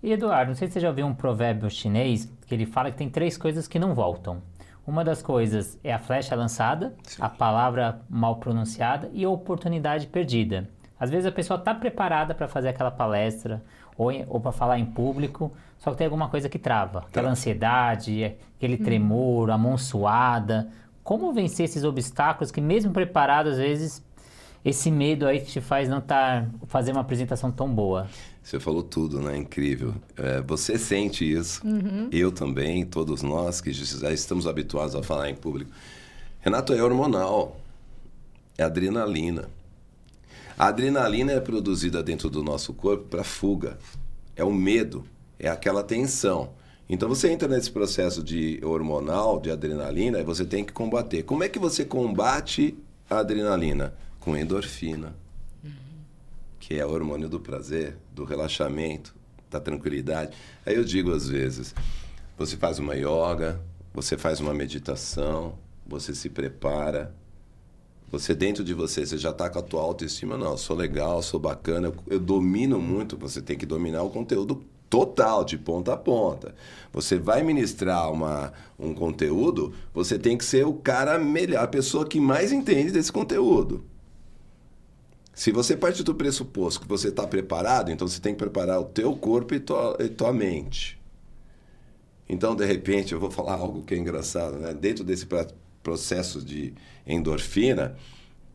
E 0.01 0.11
Eduardo, 0.11 0.51
não 0.51 0.55
sei 0.55 0.67
se 0.67 0.73
você 0.73 0.79
já 0.79 0.89
ouviu 0.89 1.05
um 1.05 1.13
provérbio 1.13 1.69
chinês 1.69 2.29
que 2.47 2.55
ele 2.55 2.65
fala 2.65 2.89
que 2.89 2.97
tem 2.97 3.09
três 3.09 3.37
coisas 3.37 3.67
que 3.67 3.77
não 3.77 3.93
voltam. 3.93 4.41
Uma 4.89 5.03
das 5.03 5.21
coisas 5.21 5.77
é 5.83 5.93
a 5.93 5.99
flecha 5.99 6.35
lançada, 6.35 6.95
Sim. 7.03 7.21
a 7.21 7.29
palavra 7.29 8.01
mal 8.09 8.37
pronunciada 8.37 9.07
e 9.13 9.23
a 9.23 9.29
oportunidade 9.29 10.07
perdida. 10.07 10.67
Às 10.99 11.11
vezes 11.11 11.27
a 11.27 11.31
pessoa 11.31 11.59
está 11.59 11.75
preparada 11.75 12.33
para 12.33 12.47
fazer 12.47 12.69
aquela 12.69 12.89
palestra 12.89 13.63
ou, 13.95 14.09
ou 14.27 14.41
para 14.41 14.51
falar 14.51 14.79
em 14.79 14.85
público, 14.87 15.53
só 15.77 15.91
que 15.91 15.97
tem 15.97 16.05
alguma 16.05 16.27
coisa 16.27 16.49
que 16.49 16.57
trava. 16.57 17.05
Aquela 17.07 17.27
tá. 17.27 17.33
ansiedade, 17.33 18.35
aquele 18.57 18.81
hum. 18.81 18.83
tremor, 18.83 19.51
a 19.51 19.59
mão 19.59 19.77
suada. 19.77 20.69
Como 21.03 21.31
vencer 21.31 21.65
esses 21.65 21.83
obstáculos 21.83 22.49
que, 22.49 22.59
mesmo 22.59 22.91
preparado, 22.91 23.49
às 23.49 23.57
vezes, 23.57 24.03
esse 24.63 24.91
medo 24.91 25.25
aí 25.25 25.39
que 25.39 25.51
te 25.51 25.61
faz 25.61 25.87
não 25.87 25.99
estar 25.99 26.43
tá, 26.43 26.49
fazer 26.67 26.91
uma 26.91 27.01
apresentação 27.01 27.51
tão 27.51 27.73
boa? 27.73 28.07
Você 28.43 28.59
falou 28.59 28.83
tudo, 28.83 29.21
né? 29.21 29.37
Incrível. 29.37 29.93
É, 30.17 30.41
você 30.41 30.77
sente 30.77 31.29
isso, 31.29 31.65
uhum. 31.65 32.09
eu 32.11 32.31
também, 32.31 32.85
todos 32.85 33.21
nós 33.21 33.61
que 33.61 33.71
já 33.71 34.11
estamos 34.11 34.47
habituados 34.47 34.95
a 34.95 35.03
falar 35.03 35.29
em 35.29 35.35
público. 35.35 35.71
Renato, 36.39 36.73
é 36.73 36.81
hormonal, 36.81 37.59
é 38.57 38.63
adrenalina. 38.63 39.49
A 40.57 40.67
adrenalina 40.67 41.31
é 41.31 41.39
produzida 41.39 42.03
dentro 42.03 42.29
do 42.29 42.43
nosso 42.43 42.73
corpo 42.73 43.05
para 43.05 43.23
fuga, 43.23 43.77
é 44.35 44.43
o 44.43 44.51
medo, 44.51 45.05
é 45.39 45.47
aquela 45.47 45.83
tensão. 45.83 46.49
Então 46.89 47.07
você 47.07 47.29
entra 47.29 47.47
nesse 47.47 47.69
processo 47.71 48.23
de 48.23 48.59
hormonal, 48.63 49.39
de 49.39 49.51
adrenalina, 49.51 50.19
e 50.19 50.23
você 50.23 50.43
tem 50.43 50.65
que 50.65 50.73
combater. 50.73 51.23
Como 51.23 51.43
é 51.43 51.49
que 51.49 51.59
você 51.59 51.85
combate 51.85 52.75
a 53.09 53.19
adrenalina? 53.19 53.93
Com 54.19 54.35
endorfina 54.35 55.15
que 56.69 56.75
é 56.79 56.85
o 56.85 56.91
hormônio 56.91 57.27
do 57.27 57.39
prazer, 57.39 57.97
do 58.13 58.23
relaxamento, 58.23 59.15
da 59.49 59.59
tranquilidade. 59.59 60.37
Aí 60.63 60.75
eu 60.75 60.83
digo 60.83 61.11
às 61.11 61.27
vezes, 61.27 61.73
você 62.37 62.55
faz 62.57 62.77
uma 62.77 62.93
yoga, 62.93 63.59
você 63.91 64.15
faz 64.15 64.39
uma 64.39 64.53
meditação, 64.53 65.57
você 65.87 66.13
se 66.13 66.29
prepara, 66.29 67.11
você 68.11 68.35
dentro 68.35 68.63
de 68.63 68.73
você, 68.73 69.03
você 69.03 69.17
já 69.17 69.31
está 69.31 69.49
com 69.49 69.57
a 69.57 69.63
tua 69.63 69.81
autoestima, 69.81 70.37
não, 70.37 70.51
eu 70.51 70.57
sou 70.59 70.75
legal, 70.75 71.23
sou 71.23 71.39
bacana, 71.39 71.87
eu, 71.87 71.95
eu 72.05 72.19
domino 72.19 72.79
muito, 72.79 73.17
você 73.17 73.41
tem 73.41 73.57
que 73.57 73.65
dominar 73.65 74.03
o 74.03 74.11
conteúdo 74.11 74.63
total, 74.87 75.43
de 75.43 75.57
ponta 75.57 75.93
a 75.93 75.97
ponta. 75.97 76.53
Você 76.93 77.17
vai 77.17 77.41
ministrar 77.41 78.11
uma, 78.11 78.53
um 78.77 78.93
conteúdo, 78.93 79.73
você 79.91 80.19
tem 80.19 80.37
que 80.37 80.45
ser 80.45 80.67
o 80.67 80.73
cara 80.73 81.17
melhor, 81.17 81.63
a 81.63 81.67
pessoa 81.67 82.05
que 82.05 82.19
mais 82.19 82.51
entende 82.51 82.91
desse 82.91 83.11
conteúdo. 83.11 83.83
Se 85.33 85.51
você 85.51 85.77
parte 85.77 86.03
do 86.03 86.13
pressuposto 86.13 86.81
que 86.81 86.87
você 86.87 87.07
está 87.09 87.25
preparado, 87.25 87.91
então 87.91 88.07
você 88.07 88.19
tem 88.19 88.33
que 88.33 88.39
preparar 88.39 88.79
o 88.79 88.85
teu 88.85 89.15
corpo 89.15 89.53
e 89.53 89.59
tua, 89.59 89.95
e 89.99 90.09
tua 90.09 90.33
mente. 90.33 90.99
Então, 92.27 92.55
de 92.55 92.65
repente, 92.65 93.13
eu 93.13 93.19
vou 93.19 93.31
falar 93.31 93.53
algo 93.53 93.81
que 93.83 93.93
é 93.95 93.97
engraçado, 93.97 94.57
né? 94.57 94.73
Dentro 94.73 95.03
desse 95.03 95.27
processo 95.81 96.43
de 96.43 96.73
endorfina, 97.07 97.95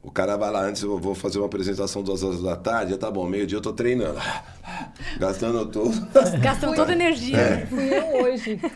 o 0.04 0.11
cara 0.11 0.37
vai 0.37 0.50
lá 0.50 0.61
antes, 0.61 0.83
eu 0.83 0.99
vou 0.99 1.14
fazer 1.14 1.38
uma 1.38 1.47
apresentação 1.47 2.02
duas 2.02 2.23
horas 2.23 2.43
da 2.43 2.54
tarde, 2.54 2.90
já 2.90 2.99
tá 2.99 3.11
bom, 3.11 3.26
meio-dia 3.26 3.57
eu 3.57 3.62
tô 3.62 3.73
treinando. 3.73 4.21
Gastando 5.19 5.66
tudo. 5.66 6.07
Gastando 6.40 6.75
toda 6.75 6.93
a 6.93 6.95
energia. 6.95 7.37
É. 7.37 7.66
Fui 7.66 7.93
eu 7.93 8.23
hoje. 8.23 8.61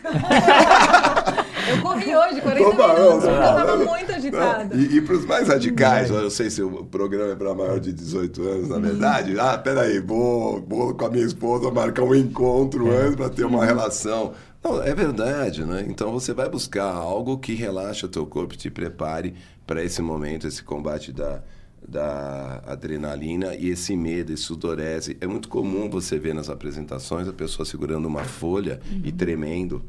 eu 1.69 1.81
corri 1.81 2.15
hoje, 2.15 2.41
40 2.41 2.67
Opa, 2.67 2.87
minutos, 2.93 3.23
porque 3.23 3.27
eu 3.27 3.39
tava 3.39 3.77
muito 3.77 4.11
agitada. 4.11 4.75
E, 4.75 4.97
e 4.97 5.01
pros 5.01 5.25
mais 5.25 5.47
radicais, 5.47 6.09
eu 6.09 6.21
não 6.21 6.29
sei 6.29 6.49
se 6.49 6.61
o 6.61 6.85
programa 6.85 7.31
é 7.31 7.35
para 7.35 7.53
maior 7.53 7.79
de 7.79 7.93
18 7.93 8.41
anos, 8.47 8.69
na 8.69 8.75
uhum. 8.75 8.81
verdade. 8.81 9.39
Ah, 9.39 9.57
peraí, 9.57 9.99
vou, 9.99 10.61
vou 10.67 10.93
com 10.93 11.05
a 11.05 11.09
minha 11.09 11.25
esposa 11.25 11.71
marcar 11.71 12.03
um 12.03 12.15
encontro 12.15 12.91
antes 12.91 13.15
para 13.15 13.29
ter 13.29 13.45
uma 13.45 13.59
uhum. 13.59 13.65
relação. 13.65 14.33
Não, 14.63 14.81
é 14.81 14.93
verdade, 14.93 15.63
né? 15.63 15.85
Então 15.87 16.11
você 16.11 16.33
vai 16.33 16.49
buscar 16.49 16.91
algo 16.91 17.37
que 17.37 17.53
relaxe 17.53 18.05
o 18.05 18.09
teu 18.09 18.25
corpo, 18.25 18.57
te 18.57 18.69
prepare 18.69 19.33
para 19.65 19.83
esse 19.83 20.01
momento, 20.01 20.47
esse 20.47 20.61
combate 20.61 21.13
da, 21.13 21.41
da 21.87 22.61
adrenalina 22.65 23.55
e 23.55 23.69
esse 23.69 23.95
medo, 23.95 24.33
esse 24.33 24.43
sudorese. 24.43 25.17
É 25.21 25.27
muito 25.27 25.47
comum 25.47 25.89
você 25.89 26.19
ver 26.19 26.33
nas 26.33 26.49
apresentações 26.49 27.27
a 27.27 27.33
pessoa 27.33 27.65
segurando 27.65 28.07
uma 28.07 28.23
folha 28.23 28.81
uhum. 28.91 29.01
e 29.05 29.11
tremendo. 29.11 29.83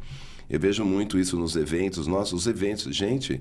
Eu 0.50 0.58
vejo 0.58 0.84
muito 0.84 1.16
isso 1.16 1.36
nos 1.36 1.54
eventos, 1.54 2.08
nossos 2.08 2.48
eventos. 2.48 2.94
Gente, 2.94 3.40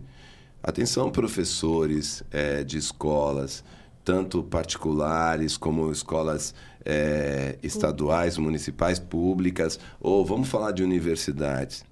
atenção 0.62 1.10
professores 1.10 2.24
é, 2.30 2.64
de 2.64 2.78
escolas, 2.78 3.64
tanto 4.06 4.44
particulares 4.44 5.58
como 5.58 5.92
escolas 5.92 6.54
é, 6.86 7.58
estaduais, 7.64 8.38
municipais, 8.38 9.00
públicas, 9.00 9.80
ou 10.00 10.24
vamos 10.24 10.50
falar 10.50 10.72
de 10.72 10.84
universidades. 10.84 11.84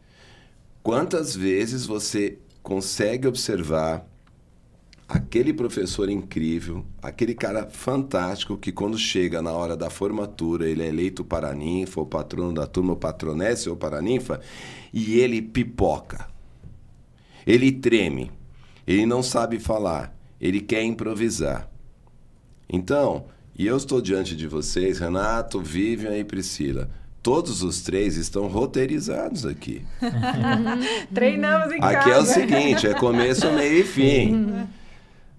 Quantas 0.84 1.36
vezes 1.36 1.88
você 1.88 2.38
consegue 2.62 3.28
observar 3.28 4.06
aquele 5.08 5.54
professor 5.54 6.10
incrível, 6.10 6.86
aquele 7.02 7.34
cara 7.34 7.68
fantástico 7.70 8.58
que 8.58 8.72
quando 8.72 8.98
chega 8.98 9.42
na 9.42 9.52
hora 9.54 9.78
da 9.78 9.90
formatura, 9.90 10.68
ele 10.68 10.84
é 10.84 10.88
eleito 10.88 11.24
paraninfa, 11.24 12.02
o 12.02 12.06
patrono 12.06 12.54
da 12.54 12.68
turma, 12.68 12.94
o 12.94 12.98
patronesse 12.98 13.70
ou 13.70 13.78
paraninfa, 13.78 14.42
e 14.92 15.18
ele 15.20 15.42
pipoca. 15.42 16.28
Ele 17.46 17.72
treme. 17.72 18.30
Ele 18.86 19.06
não 19.06 19.24
sabe 19.24 19.60
falar. 19.60 20.14
Ele 20.40 20.60
quer 20.60 20.84
improvisar. 20.84 21.70
Então, 22.70 23.26
e 23.58 23.66
eu 23.66 23.78
estou 23.78 24.02
diante 24.02 24.36
de 24.36 24.46
vocês, 24.46 25.00
Renato, 25.00 25.62
Vivian 25.62 26.18
e 26.18 26.26
Priscila. 26.26 26.90
Todos 27.24 27.64
os 27.64 27.82
três 27.82 28.18
estão 28.18 28.48
roteirizados 28.48 29.46
aqui. 29.46 29.86
Treinamos 31.14 31.72
em 31.72 31.76
aqui 31.76 31.80
casa. 31.80 32.00
Aqui 32.00 32.12
é 32.12 32.18
o 32.20 32.26
seguinte, 32.26 32.88
é 32.88 32.94
começo, 32.94 33.52
meio 33.54 33.80
e 33.80 33.84
fim. 33.84 34.68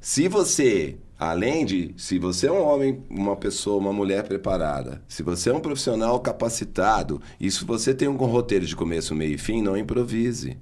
Se 0.00 0.28
você, 0.28 0.96
além 1.18 1.64
de, 1.64 1.92
se 1.96 2.18
você 2.18 2.46
é 2.46 2.52
um 2.52 2.62
homem, 2.62 3.02
uma 3.10 3.34
pessoa, 3.36 3.78
uma 3.78 3.92
mulher 3.92 4.22
preparada, 4.22 5.02
se 5.08 5.24
você 5.24 5.50
é 5.50 5.54
um 5.54 5.60
profissional 5.60 6.20
capacitado, 6.20 7.20
e 7.40 7.50
se 7.50 7.64
você 7.64 7.92
tem 7.92 8.06
um 8.06 8.16
roteiro 8.16 8.64
de 8.64 8.76
começo, 8.76 9.14
meio 9.14 9.34
e 9.34 9.38
fim, 9.38 9.60
não 9.60 9.76
improvise. 9.76 10.56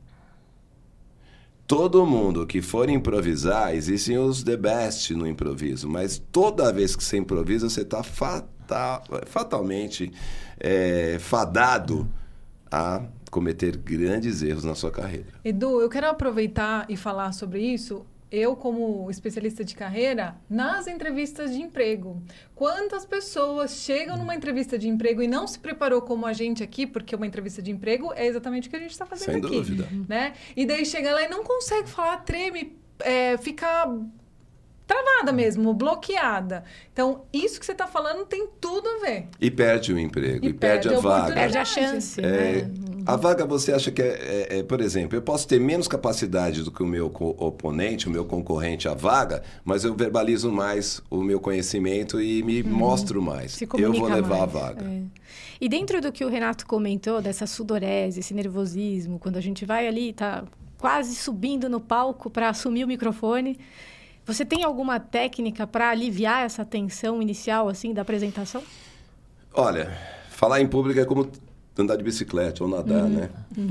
Todo 1.66 2.06
mundo 2.06 2.46
que 2.46 2.62
for 2.62 2.88
improvisar, 2.88 3.74
existem 3.74 4.16
os 4.16 4.42
the 4.42 4.56
best 4.56 5.12
no 5.14 5.26
improviso, 5.26 5.88
mas 5.88 6.22
toda 6.32 6.72
vez 6.72 6.96
que 6.96 7.04
você 7.04 7.18
improvisa, 7.18 7.68
você 7.68 7.82
está 7.82 8.02
fatal, 8.02 9.02
fatalmente 9.26 10.10
é, 10.58 11.18
fadado 11.18 12.08
a 12.70 13.02
cometer 13.30 13.76
grandes 13.76 14.42
erros 14.42 14.64
na 14.64 14.74
sua 14.74 14.90
carreira. 14.90 15.26
Edu, 15.44 15.80
eu 15.82 15.90
quero 15.90 16.06
aproveitar 16.06 16.86
e 16.88 16.96
falar 16.96 17.32
sobre 17.32 17.60
isso 17.60 18.06
eu, 18.30 18.56
como 18.56 19.10
especialista 19.10 19.64
de 19.64 19.74
carreira, 19.74 20.36
nas 20.48 20.86
entrevistas 20.86 21.52
de 21.52 21.60
emprego. 21.60 22.22
Quantas 22.54 23.06
pessoas 23.06 23.76
chegam 23.76 24.16
numa 24.16 24.34
entrevista 24.34 24.78
de 24.78 24.88
emprego 24.88 25.22
e 25.22 25.28
não 25.28 25.46
se 25.46 25.58
preparou 25.58 26.02
como 26.02 26.26
a 26.26 26.32
gente 26.32 26.62
aqui, 26.62 26.86
porque 26.86 27.14
uma 27.14 27.26
entrevista 27.26 27.62
de 27.62 27.70
emprego 27.70 28.12
é 28.14 28.26
exatamente 28.26 28.68
o 28.68 28.70
que 28.70 28.76
a 28.76 28.80
gente 28.80 28.90
está 28.90 29.06
fazendo 29.06 29.26
Sem 29.26 29.36
aqui. 29.36 29.48
Sem 29.48 29.76
dúvida. 29.76 29.88
Né? 30.08 30.34
E 30.56 30.66
daí 30.66 30.84
chega 30.84 31.12
lá 31.12 31.22
e 31.22 31.28
não 31.28 31.44
consegue 31.44 31.88
falar, 31.88 32.18
treme, 32.18 32.76
é, 33.00 33.36
fica 33.38 33.88
travada 34.86 35.32
mesmo, 35.32 35.74
bloqueada. 35.74 36.64
Então, 36.92 37.24
isso 37.32 37.58
que 37.58 37.66
você 37.66 37.72
está 37.72 37.86
falando 37.86 38.24
tem 38.24 38.48
tudo 38.60 38.88
a 38.88 38.98
ver. 39.00 39.28
E 39.40 39.50
perde 39.50 39.92
o 39.92 39.98
emprego, 39.98 40.44
e, 40.44 40.48
e 40.48 40.52
perde, 40.52 40.88
perde, 40.88 40.94
a, 40.94 41.00
vaga. 41.00 41.34
Perde 41.34 41.58
a 41.58 41.64
chance. 41.64 42.20
É, 42.20 42.62
né? 42.62 42.70
A 43.06 43.14
vaga 43.16 43.46
você 43.46 43.72
acha 43.72 43.90
que 43.90 44.02
é, 44.02 44.06
é, 44.50 44.58
é, 44.58 44.62
por 44.62 44.80
exemplo, 44.80 45.16
eu 45.16 45.22
posso 45.22 45.46
ter 45.46 45.60
menos 45.60 45.86
capacidade 45.86 46.62
do 46.62 46.72
que 46.72 46.82
o 46.82 46.86
meu 46.86 47.06
oponente, 47.06 48.08
o 48.08 48.10
meu 48.10 48.24
concorrente 48.24 48.88
à 48.88 48.94
vaga, 48.94 49.42
mas 49.64 49.84
eu 49.84 49.94
verbalizo 49.94 50.50
mais 50.50 51.00
o 51.08 51.22
meu 51.22 51.38
conhecimento 51.38 52.20
e 52.20 52.42
me 52.42 52.62
uhum. 52.62 52.70
mostro 52.70 53.22
mais. 53.22 53.60
eu 53.60 53.92
vou 53.92 54.08
levar 54.08 54.28
mais. 54.28 54.42
a 54.42 54.46
vaga. 54.46 54.84
É. 54.84 55.02
E 55.60 55.68
dentro 55.68 56.00
do 56.00 56.10
que 56.10 56.24
o 56.24 56.28
Renato 56.28 56.66
comentou, 56.66 57.22
dessa 57.22 57.46
sudorese, 57.46 58.20
esse 58.20 58.34
nervosismo, 58.34 59.18
quando 59.18 59.36
a 59.36 59.40
gente 59.40 59.64
vai 59.64 59.86
ali, 59.86 60.12
tá 60.12 60.44
quase 60.76 61.14
subindo 61.14 61.68
no 61.68 61.80
palco 61.80 62.28
para 62.28 62.48
assumir 62.48 62.84
o 62.84 62.88
microfone, 62.88 63.58
você 64.24 64.44
tem 64.44 64.64
alguma 64.64 64.98
técnica 64.98 65.66
para 65.66 65.90
aliviar 65.90 66.44
essa 66.44 66.64
tensão 66.64 67.22
inicial 67.22 67.68
assim 67.68 67.94
da 67.94 68.02
apresentação? 68.02 68.62
Olha, 69.54 69.96
falar 70.28 70.60
em 70.60 70.66
público 70.66 70.98
é 70.98 71.04
como 71.04 71.30
andar 71.82 71.96
de 71.96 72.04
bicicleta 72.04 72.64
ou 72.64 72.70
nadar, 72.70 73.04
uhum. 73.04 73.08
né? 73.08 73.30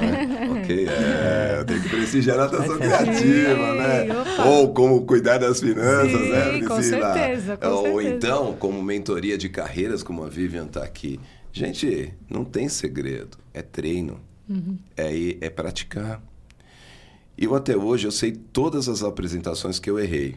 É, 0.00 0.44
é. 0.44 0.50
Ok, 0.50 0.86
é, 0.88 1.64
tem 1.64 1.80
que 1.80 1.88
prestigiar 1.88 2.38
a 2.38 2.44
natação 2.44 2.78
criativa, 2.78 3.74
né? 3.74 4.20
Opa. 4.20 4.44
Ou 4.44 4.72
como 4.72 5.04
cuidar 5.04 5.38
das 5.38 5.60
finanças, 5.60 6.20
Sim, 6.20 6.30
né? 6.30 6.62
Com 6.66 6.82
certeza, 6.82 7.56
com 7.56 7.66
ou 7.68 7.82
certeza. 7.82 8.14
então, 8.14 8.52
como 8.54 8.82
mentoria 8.82 9.36
de 9.36 9.48
carreiras, 9.48 10.02
como 10.02 10.24
a 10.24 10.28
Vivian 10.28 10.66
está 10.66 10.84
aqui. 10.84 11.18
Gente, 11.52 12.14
não 12.28 12.44
tem 12.44 12.68
segredo, 12.68 13.38
é 13.52 13.62
treino, 13.62 14.20
uhum. 14.48 14.78
é, 14.96 15.36
é 15.40 15.50
praticar. 15.50 16.22
Eu 17.36 17.54
até 17.54 17.76
hoje 17.76 18.06
eu 18.06 18.12
sei 18.12 18.32
todas 18.32 18.88
as 18.88 19.02
apresentações 19.02 19.78
que 19.78 19.88
eu 19.88 19.98
errei. 19.98 20.36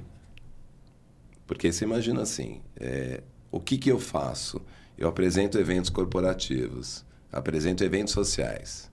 Porque 1.48 1.72
você 1.72 1.84
imagina 1.84 2.22
assim, 2.22 2.62
é, 2.80 3.22
o 3.52 3.60
que, 3.60 3.78
que 3.78 3.92
eu 3.92 4.00
faço? 4.00 4.62
Eu 4.98 5.08
apresento 5.08 5.58
eventos 5.58 5.90
corporativos, 5.90 7.06
apresento 7.32 7.84
eventos 7.84 8.14
sociais. 8.14 8.90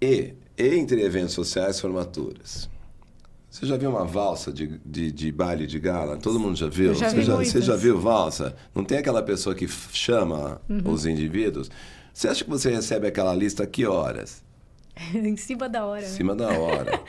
E, 0.00 0.34
entre 0.56 1.02
eventos 1.02 1.34
sociais, 1.34 1.80
formaturas. 1.80 2.68
Você 3.50 3.66
já 3.66 3.76
viu 3.76 3.90
uma 3.90 4.04
valsa 4.04 4.52
de, 4.52 4.78
de, 4.84 5.10
de 5.10 5.32
baile 5.32 5.66
de 5.66 5.78
gala? 5.78 6.16
Todo 6.16 6.38
mundo 6.38 6.56
já 6.56 6.68
viu? 6.68 6.94
já 6.94 7.08
você, 7.08 7.22
já, 7.22 7.36
você 7.36 7.62
já 7.62 7.76
viu 7.76 7.98
valsa? 7.98 8.54
Não 8.74 8.84
tem 8.84 8.98
aquela 8.98 9.22
pessoa 9.22 9.54
que 9.54 9.66
chama 9.66 10.60
uhum. 10.68 10.92
os 10.92 11.06
indivíduos? 11.06 11.70
Você 12.12 12.28
acha 12.28 12.44
que 12.44 12.50
você 12.50 12.70
recebe 12.70 13.06
aquela 13.06 13.34
lista 13.34 13.64
a 13.64 13.66
que 13.66 13.86
horas? 13.86 14.44
em 15.14 15.36
cima 15.36 15.68
da 15.68 15.84
hora. 15.84 16.00
Em 16.00 16.04
né? 16.04 16.08
cima 16.08 16.34
da 16.34 16.48
hora. 16.48 17.00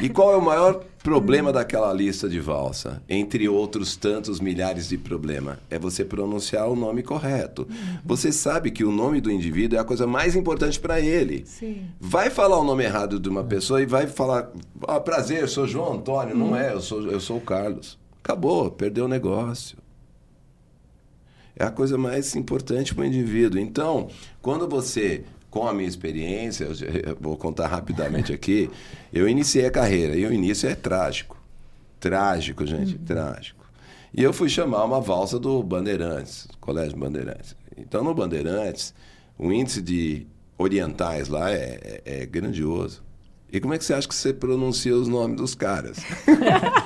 E 0.00 0.08
qual 0.08 0.32
é 0.32 0.36
o 0.36 0.42
maior 0.42 0.82
problema 1.02 1.52
daquela 1.52 1.92
lista 1.92 2.28
de 2.28 2.40
valsa? 2.40 3.02
Entre 3.08 3.48
outros 3.48 3.96
tantos 3.96 4.40
milhares 4.40 4.88
de 4.88 4.98
problemas. 4.98 5.58
É 5.70 5.78
você 5.78 6.04
pronunciar 6.04 6.68
o 6.68 6.74
nome 6.74 7.02
correto. 7.02 7.62
Uhum. 7.62 7.98
Você 8.04 8.32
sabe 8.32 8.70
que 8.70 8.84
o 8.84 8.90
nome 8.90 9.20
do 9.20 9.30
indivíduo 9.30 9.78
é 9.78 9.80
a 9.80 9.84
coisa 9.84 10.06
mais 10.06 10.34
importante 10.34 10.80
para 10.80 11.00
ele. 11.00 11.44
Sim. 11.46 11.86
Vai 12.00 12.30
falar 12.30 12.58
o 12.58 12.64
nome 12.64 12.84
errado 12.84 13.20
de 13.20 13.28
uma 13.28 13.44
pessoa 13.44 13.82
e 13.82 13.86
vai 13.86 14.06
falar: 14.06 14.50
ah, 14.82 14.98
prazer, 14.98 15.42
eu 15.42 15.48
sou 15.48 15.66
João 15.66 15.94
Antônio. 15.94 16.34
Uhum. 16.34 16.50
Não 16.50 16.56
é, 16.56 16.72
eu 16.72 16.80
sou, 16.80 17.02
eu 17.06 17.20
sou 17.20 17.36
o 17.36 17.42
Carlos. 17.42 17.98
Acabou, 18.22 18.70
perdeu 18.70 19.04
o 19.04 19.08
negócio. 19.08 19.76
É 21.56 21.64
a 21.64 21.70
coisa 21.70 21.96
mais 21.96 22.34
importante 22.34 22.94
para 22.94 23.02
o 23.02 23.06
indivíduo. 23.06 23.60
Então, 23.60 24.08
quando 24.42 24.66
você 24.66 25.24
com 25.54 25.68
a 25.68 25.72
minha 25.72 25.88
experiência, 25.88 26.64
eu 26.64 27.16
vou 27.20 27.36
contar 27.36 27.68
rapidamente 27.68 28.32
aqui, 28.32 28.68
eu 29.12 29.28
iniciei 29.28 29.64
a 29.64 29.70
carreira 29.70 30.16
e 30.16 30.26
o 30.26 30.32
início 30.32 30.68
é 30.68 30.74
trágico. 30.74 31.40
Trágico, 32.00 32.66
gente, 32.66 32.96
uhum. 32.96 33.04
trágico. 33.04 33.64
E 34.12 34.20
eu 34.20 34.32
fui 34.32 34.48
chamar 34.48 34.82
uma 34.82 35.00
valsa 35.00 35.38
do 35.38 35.62
Bandeirantes, 35.62 36.48
Colégio 36.60 36.98
Bandeirantes. 36.98 37.54
Então, 37.76 38.02
no 38.02 38.12
Bandeirantes, 38.12 38.92
o 39.38 39.52
índice 39.52 39.80
de 39.80 40.26
orientais 40.58 41.28
lá 41.28 41.52
é, 41.52 42.00
é, 42.04 42.22
é 42.22 42.26
grandioso. 42.26 43.04
E 43.52 43.60
como 43.60 43.74
é 43.74 43.78
que 43.78 43.84
você 43.84 43.94
acha 43.94 44.08
que 44.08 44.14
você 44.16 44.32
pronuncia 44.32 44.96
os 44.96 45.06
nomes 45.06 45.36
dos 45.36 45.54
caras? 45.54 45.98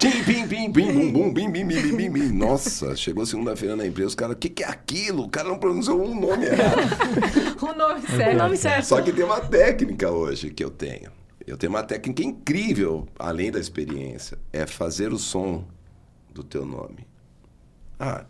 Tim, 0.00 0.24
pim, 0.24 0.48
pim, 0.48 0.72
pim, 0.72 0.92
bum, 0.94 1.12
bum, 1.12 1.30
bim, 1.30 1.50
bim, 1.50 1.66
bim, 1.66 1.94
bim, 1.94 2.10
bim. 2.10 2.32
Nossa, 2.32 2.96
chegou 2.96 3.26
segunda-feira 3.26 3.76
na 3.76 3.86
empresa, 3.86 4.08
os 4.08 4.14
caras, 4.14 4.34
o 4.34 4.38
que, 4.38 4.48
que 4.48 4.64
é 4.64 4.66
aquilo? 4.66 5.24
O 5.24 5.28
cara 5.28 5.50
não 5.50 5.58
pronunciou 5.58 6.02
um 6.02 6.18
nome 6.18 6.46
errado. 6.46 7.60
o 7.60 7.74
nome 7.76 8.00
certo. 8.06 8.34
O 8.34 8.38
nome 8.38 8.56
certo. 8.56 8.84
Só 8.86 9.02
que 9.02 9.12
tem 9.12 9.22
uma 9.22 9.42
técnica 9.42 10.10
hoje 10.10 10.48
que 10.48 10.64
eu 10.64 10.70
tenho. 10.70 11.12
Eu 11.46 11.58
tenho 11.58 11.70
uma 11.70 11.82
técnica 11.82 12.22
incrível, 12.22 13.06
além 13.18 13.50
da 13.50 13.60
experiência, 13.60 14.38
é 14.50 14.66
fazer 14.66 15.12
o 15.12 15.18
som 15.18 15.66
do 16.32 16.42
teu 16.42 16.64
nome. 16.64 17.06
Ah, 17.98 18.24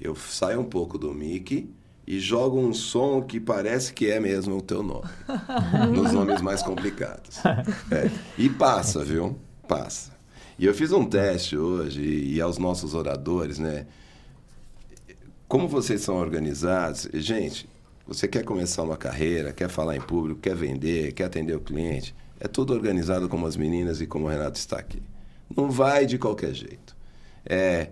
eu 0.00 0.16
saio 0.16 0.58
um 0.58 0.64
pouco 0.64 0.98
do 0.98 1.14
Mickey 1.14 1.70
e 2.04 2.18
jogo 2.18 2.58
um 2.58 2.74
som 2.74 3.22
que 3.22 3.38
parece 3.38 3.92
que 3.92 4.10
é 4.10 4.18
mesmo 4.18 4.56
o 4.56 4.62
teu 4.62 4.82
nome. 4.82 5.08
nos 5.94 6.12
nomes 6.12 6.40
mais 6.40 6.60
complicados. 6.60 7.38
É. 7.92 8.10
E 8.36 8.50
passa, 8.50 9.04
viu? 9.04 9.38
Passa. 9.68 10.13
E 10.58 10.66
eu 10.66 10.74
fiz 10.74 10.92
um 10.92 11.04
teste 11.04 11.56
hoje, 11.56 12.02
e 12.02 12.40
aos 12.40 12.58
nossos 12.58 12.94
oradores, 12.94 13.58
né? 13.58 13.86
Como 15.48 15.68
vocês 15.68 16.00
são 16.00 16.16
organizados, 16.16 17.08
gente, 17.14 17.68
você 18.06 18.28
quer 18.28 18.44
começar 18.44 18.82
uma 18.82 18.96
carreira, 18.96 19.52
quer 19.52 19.68
falar 19.68 19.96
em 19.96 20.00
público, 20.00 20.40
quer 20.40 20.54
vender, 20.54 21.12
quer 21.12 21.24
atender 21.24 21.56
o 21.56 21.60
cliente, 21.60 22.14
é 22.38 22.46
tudo 22.46 22.72
organizado 22.72 23.28
como 23.28 23.46
as 23.46 23.56
meninas 23.56 24.00
e 24.00 24.06
como 24.06 24.26
o 24.26 24.28
Renato 24.28 24.58
está 24.58 24.78
aqui. 24.78 25.02
Não 25.54 25.70
vai 25.70 26.06
de 26.06 26.18
qualquer 26.18 26.54
jeito. 26.54 26.96
É 27.44 27.88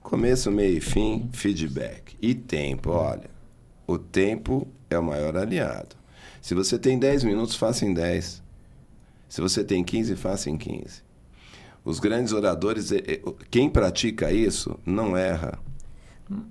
começo, 0.00 0.50
meio 0.50 0.78
e 0.78 0.80
fim, 0.80 1.28
feedback. 1.32 2.16
E 2.20 2.34
tempo, 2.34 2.90
olha. 2.90 3.30
O 3.86 3.98
tempo 3.98 4.66
é 4.88 4.98
o 4.98 5.02
maior 5.02 5.36
aliado. 5.36 5.96
Se 6.40 6.54
você 6.54 6.78
tem 6.78 6.98
10 6.98 7.24
minutos, 7.24 7.54
faça 7.54 7.84
em 7.84 7.94
10. 7.94 8.42
Se 9.28 9.40
você 9.40 9.64
tem 9.64 9.82
15, 9.82 10.16
faça 10.16 10.50
em 10.50 10.56
15. 10.56 11.02
Os 11.84 11.98
grandes 11.98 12.32
oradores, 12.32 12.92
quem 13.50 13.68
pratica 13.68 14.30
isso, 14.30 14.78
não 14.86 15.16
erra. 15.16 15.58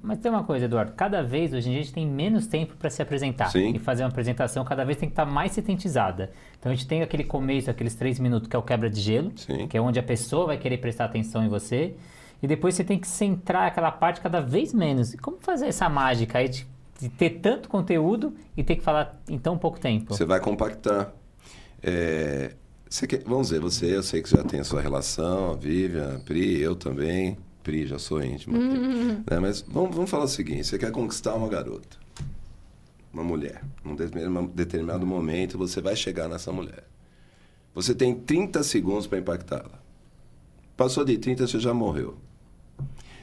Mas 0.02 0.20
tem 0.20 0.30
uma 0.30 0.44
coisa, 0.44 0.66
Eduardo, 0.66 0.92
cada 0.94 1.24
vez 1.24 1.54
hoje 1.54 1.70
em 1.70 1.72
dia 1.72 1.82
a 1.82 1.84
gente 1.84 1.94
tem 1.94 2.06
menos 2.06 2.48
tempo 2.48 2.76
para 2.76 2.90
se 2.90 3.02
apresentar. 3.02 3.50
Sim. 3.50 3.74
E 3.76 3.80
fazer 3.80 4.04
uma 4.04 4.10
apresentação 4.10 4.64
cada 4.64 4.84
vez 4.84 4.98
tem 4.98 5.10
que 5.10 5.14
estar 5.14 5.26
tá 5.26 5.32
mais 5.32 5.52
sintetizada. 5.54 6.32
Então 6.60 6.72
a 6.72 6.76
gente 6.76 6.88
tem 6.88 7.02
aquele 7.02 7.24
começo, 7.24 7.70
aqueles 7.70 7.96
três 7.96 8.20
minutos 8.20 8.48
que 8.48 8.56
é 8.56 8.60
o 8.60 8.62
quebra 8.62 8.90
de 8.90 9.00
gelo, 9.00 9.32
Sim. 9.36 9.68
que 9.68 9.78
é 9.78 9.82
onde 9.82 10.00
a 10.00 10.04
pessoa 10.04 10.48
vai 10.48 10.58
querer 10.58 10.78
prestar 10.78 11.06
atenção 11.06 11.44
em 11.44 11.48
você. 11.48 11.96
E 12.44 12.48
depois 12.48 12.76
você 12.76 12.84
tem 12.84 13.00
que 13.00 13.08
centrar 13.08 13.68
aquela 13.68 13.92
parte 13.92 14.20
cada 14.20 14.42
vez 14.42 14.74
menos. 14.74 15.14
E 15.14 15.18
como 15.18 15.38
fazer 15.40 15.68
essa 15.68 15.88
mágica 15.88 16.40
aí 16.40 16.50
de, 16.50 16.68
de 17.00 17.10
ter 17.10 17.40
tanto 17.42 17.70
conteúdo 17.70 18.34
e 18.58 18.64
ter 18.64 18.76
que 18.76 18.84
falar 18.84 19.20
em 19.30 19.38
tão 19.38 19.58
pouco 19.58 19.80
tempo? 19.80 20.14
Você 20.14 20.26
vai 20.26 20.40
compactar. 20.40 21.14
É, 21.84 22.54
quer, 23.08 23.24
vamos 23.24 23.48
dizer, 23.48 23.62
você, 23.62 23.96
eu 23.96 24.04
sei 24.04 24.22
que 24.22 24.30
já 24.30 24.44
tem 24.44 24.60
a 24.60 24.66
sua 24.66 24.82
relação, 24.82 25.52
a 25.52 25.56
Vivian, 25.56 26.18
a 26.18 26.20
Pri, 26.20 26.60
eu 26.60 26.76
também. 26.76 27.38
Pri, 27.64 27.88
já 27.88 27.98
sou 27.98 28.22
íntimo. 28.22 28.58
Uhum. 28.58 29.24
Né? 29.30 29.40
Mas 29.40 29.62
vamos, 29.62 29.96
vamos 29.96 30.10
falar 30.10 30.26
o 30.26 30.28
seguinte: 30.28 30.66
você 30.66 30.78
quer 30.78 30.92
conquistar 30.92 31.34
uma 31.34 31.48
garota, 31.48 31.98
uma 33.14 33.24
mulher. 33.24 33.64
Num 33.86 33.96
determinado 33.96 35.06
momento, 35.06 35.58
você 35.58 35.80
vai 35.80 35.96
chegar 35.96 36.28
nessa 36.28 36.52
mulher. 36.52 36.86
Você 37.74 37.96
tem 37.96 38.14
30 38.14 38.62
segundos 38.62 39.08
para 39.08 39.20
impactá-la. 39.20 39.82
Passou 40.76 41.06
de 41.06 41.18
30, 41.18 41.48
você 41.48 41.60
já 41.60 41.74
morreu. 41.74 42.18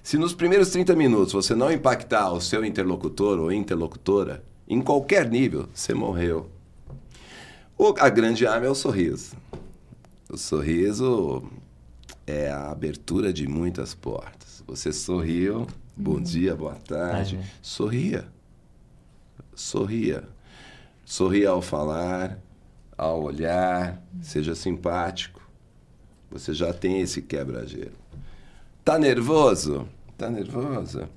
Se 0.02 0.16
nos 0.16 0.32
primeiros 0.32 0.70
30 0.70 0.96
minutos 0.96 1.34
você 1.34 1.54
não 1.54 1.70
impactar 1.70 2.32
o 2.32 2.40
seu 2.40 2.64
interlocutor 2.64 3.38
ou 3.38 3.52
interlocutora, 3.52 4.42
em 4.66 4.80
qualquer 4.80 5.28
nível, 5.28 5.68
você 5.74 5.92
morreu. 5.92 6.48
O, 7.78 7.94
a 7.96 8.08
grande 8.08 8.44
arma 8.44 8.66
é 8.66 8.68
o 8.68 8.74
sorriso. 8.74 9.36
O 10.28 10.36
sorriso 10.36 11.44
é 12.26 12.50
a 12.50 12.72
abertura 12.72 13.32
de 13.32 13.46
muitas 13.46 13.94
portas. 13.94 14.64
Você 14.66 14.92
sorriu, 14.92 15.64
bom 15.96 16.14
uhum. 16.14 16.22
dia, 16.22 16.56
boa 16.56 16.74
tarde. 16.74 17.38
Sorria. 17.62 18.26
Sorria. 19.54 20.24
Sorria 21.04 21.50
ao 21.50 21.62
falar, 21.62 22.40
ao 22.96 23.22
olhar, 23.22 24.02
seja 24.22 24.56
simpático. 24.56 25.40
Você 26.32 26.52
já 26.52 26.72
tem 26.72 27.00
esse 27.00 27.22
quebra-gelo. 27.22 27.92
Tá 28.84 28.98
nervoso? 28.98 29.88
Tá 30.18 30.28
nervosa? 30.28 31.08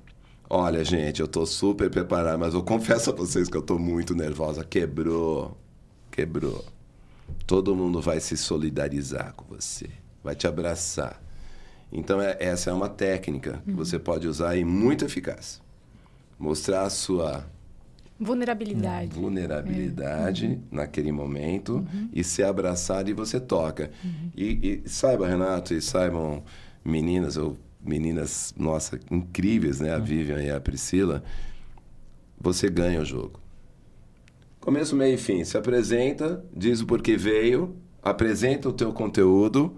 Olha, 0.48 0.84
gente, 0.84 1.20
eu 1.20 1.26
tô 1.26 1.44
super 1.44 1.90
preparado, 1.90 2.38
mas 2.38 2.54
eu 2.54 2.62
confesso 2.62 3.10
a 3.10 3.12
vocês 3.12 3.48
que 3.48 3.56
eu 3.56 3.62
tô 3.62 3.80
muito 3.80 4.14
nervosa. 4.14 4.64
Quebrou. 4.64 5.56
Quebrou. 6.12 6.64
Todo 7.46 7.74
mundo 7.74 8.00
vai 8.00 8.20
se 8.20 8.36
solidarizar 8.36 9.32
com 9.34 9.44
você, 9.46 9.88
vai 10.22 10.36
te 10.36 10.46
abraçar. 10.46 11.20
Então, 11.90 12.20
é, 12.20 12.36
essa 12.38 12.70
é 12.70 12.72
uma 12.72 12.88
técnica 12.88 13.62
que 13.64 13.70
uhum. 13.70 13.76
você 13.76 13.98
pode 13.98 14.28
usar 14.28 14.56
e 14.56 14.64
muito 14.64 15.04
eficaz. 15.04 15.60
Mostrar 16.38 16.82
a 16.82 16.90
sua 16.90 17.46
vulnerabilidade, 18.20 19.18
vulnerabilidade 19.18 20.46
é. 20.46 20.48
uhum. 20.48 20.62
naquele 20.70 21.10
momento 21.10 21.76
uhum. 21.76 22.08
e 22.12 22.22
ser 22.22 22.44
abraçado 22.44 23.10
e 23.10 23.12
você 23.12 23.40
toca. 23.40 23.90
Uhum. 24.04 24.30
E, 24.36 24.82
e, 24.84 24.88
saiba, 24.88 25.26
Renato, 25.26 25.74
e 25.74 25.80
saibam 25.80 26.42
meninas 26.84 27.36
ou 27.36 27.56
meninas, 27.84 28.54
nossa, 28.56 29.00
incríveis, 29.10 29.80
né? 29.80 29.94
A 29.94 29.98
uhum. 29.98 30.04
Vivian 30.04 30.42
e 30.42 30.50
a 30.50 30.60
Priscila. 30.60 31.22
Você 32.40 32.68
ganha 32.68 33.00
o 33.00 33.04
jogo. 33.04 33.40
Começo, 34.62 34.94
meio 34.94 35.14
e 35.14 35.18
fim. 35.18 35.42
Se 35.42 35.58
apresenta, 35.58 36.42
diz 36.54 36.80
o 36.80 36.86
porquê 36.86 37.16
veio, 37.16 37.74
apresenta 38.00 38.68
o 38.68 38.72
teu 38.72 38.92
conteúdo 38.92 39.76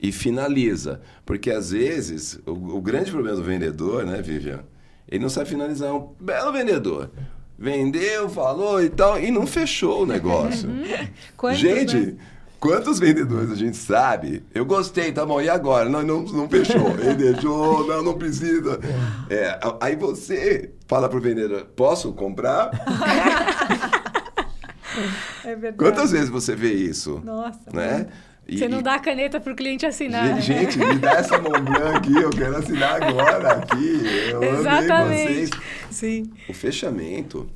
e 0.00 0.10
finaliza. 0.10 1.00
Porque 1.24 1.52
às 1.52 1.70
vezes, 1.70 2.40
o, 2.44 2.50
o 2.50 2.80
grande 2.80 3.12
problema 3.12 3.36
do 3.36 3.44
vendedor, 3.44 4.04
né, 4.04 4.20
Vivian? 4.20 4.64
Ele 5.08 5.22
não 5.22 5.28
sabe 5.28 5.48
finalizar. 5.48 5.88
É 5.88 5.92
um 5.92 6.08
belo 6.18 6.52
vendedor. 6.52 7.12
Vendeu, 7.56 8.28
falou 8.28 8.82
e 8.82 8.90
tal, 8.90 9.20
e 9.20 9.30
não 9.30 9.46
fechou 9.46 10.02
o 10.02 10.06
negócio. 10.06 10.68
Quantos, 11.38 11.60
gente, 11.60 11.96
né? 11.96 12.16
quantos 12.58 12.98
vendedores 12.98 13.52
a 13.52 13.54
gente 13.54 13.76
sabe? 13.76 14.42
Eu 14.52 14.64
gostei, 14.64 15.12
tá 15.12 15.24
bom, 15.24 15.40
e 15.40 15.48
agora? 15.48 15.88
Não, 15.88 16.02
não, 16.02 16.22
não 16.24 16.48
fechou. 16.48 16.90
Ele 16.98 17.14
deixou, 17.14 17.86
não, 17.86 18.02
não 18.02 18.14
precisa. 18.14 18.80
É, 19.30 19.60
aí 19.80 19.94
você 19.94 20.72
fala 20.88 21.08
pro 21.08 21.20
vendedor, 21.20 21.66
posso 21.76 22.12
comprar? 22.12 22.72
É 25.44 25.54
verdade. 25.54 25.76
Quantas 25.76 26.10
vezes 26.12 26.28
você 26.28 26.54
vê 26.54 26.72
isso? 26.72 27.20
Nossa. 27.24 27.70
Né? 27.72 28.06
E, 28.46 28.58
você 28.58 28.68
não 28.68 28.82
dá 28.82 28.94
a 28.94 28.98
caneta 28.98 29.40
para 29.40 29.52
o 29.52 29.56
cliente 29.56 29.86
assinar. 29.86 30.40
Gente, 30.40 30.78
me 30.78 30.98
dá 30.98 31.12
essa 31.12 31.40
mão 31.40 31.52
branca 31.52 31.96
aqui, 31.96 32.14
eu 32.14 32.30
quero 32.30 32.56
assinar 32.56 33.02
agora 33.02 33.52
aqui. 33.52 34.02
Eu 34.30 34.42
Exatamente. 34.42 35.46
Vocês. 35.46 35.50
Sim. 35.90 36.30
O 36.48 36.52
fechamento 36.52 37.48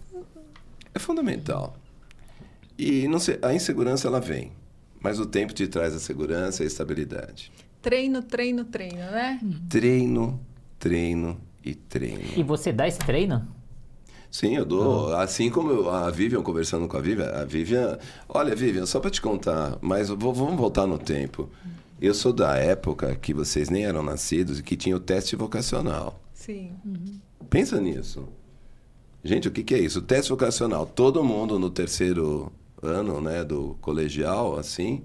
é 0.94 0.98
fundamental. 0.98 1.76
E 2.78 3.06
não 3.08 3.18
sei, 3.18 3.38
a 3.42 3.52
insegurança 3.52 4.08
ela 4.08 4.20
vem, 4.20 4.52
mas 5.00 5.18
o 5.18 5.26
tempo 5.26 5.52
te 5.52 5.66
traz 5.66 5.94
a 5.94 5.98
segurança 5.98 6.62
e 6.62 6.64
a 6.64 6.66
estabilidade. 6.66 7.52
Treino, 7.82 8.22
treino, 8.22 8.64
treino, 8.64 8.96
né? 8.96 9.40
Treino, 9.68 10.40
treino 10.78 11.40
e 11.64 11.74
treino. 11.74 12.22
E 12.36 12.42
você 12.42 12.72
dá 12.72 12.88
esse 12.88 12.98
treino? 12.98 13.46
Sim, 14.30 14.56
eu 14.56 14.64
dou. 14.64 15.14
Assim 15.14 15.50
como 15.50 15.70
eu, 15.70 15.90
a 15.90 16.10
Vivian, 16.10 16.42
conversando 16.42 16.86
com 16.86 16.96
a 16.96 17.00
Vivian, 17.00 17.30
a 17.30 17.44
Vivian. 17.44 17.98
Olha, 18.28 18.54
Vivian, 18.54 18.86
só 18.86 19.00
para 19.00 19.10
te 19.10 19.20
contar, 19.20 19.78
mas 19.80 20.08
vou, 20.08 20.32
vamos 20.32 20.56
voltar 20.56 20.86
no 20.86 20.98
tempo. 20.98 21.48
Eu 22.00 22.14
sou 22.14 22.32
da 22.32 22.56
época 22.56 23.16
que 23.16 23.34
vocês 23.34 23.70
nem 23.70 23.84
eram 23.84 24.02
nascidos 24.02 24.60
e 24.60 24.62
que 24.62 24.76
tinha 24.76 24.96
o 24.96 25.00
teste 25.00 25.34
vocacional. 25.34 26.20
Sim. 26.32 26.72
Uhum. 26.84 27.18
Pensa 27.50 27.80
nisso. 27.80 28.28
Gente, 29.24 29.48
o 29.48 29.50
que, 29.50 29.64
que 29.64 29.74
é 29.74 29.78
isso? 29.78 29.98
O 29.98 30.02
teste 30.02 30.30
vocacional. 30.30 30.86
Todo 30.86 31.24
mundo 31.24 31.58
no 31.58 31.70
terceiro 31.70 32.52
ano 32.80 33.20
né, 33.20 33.44
do 33.44 33.76
colegial, 33.80 34.56
assim, 34.56 35.02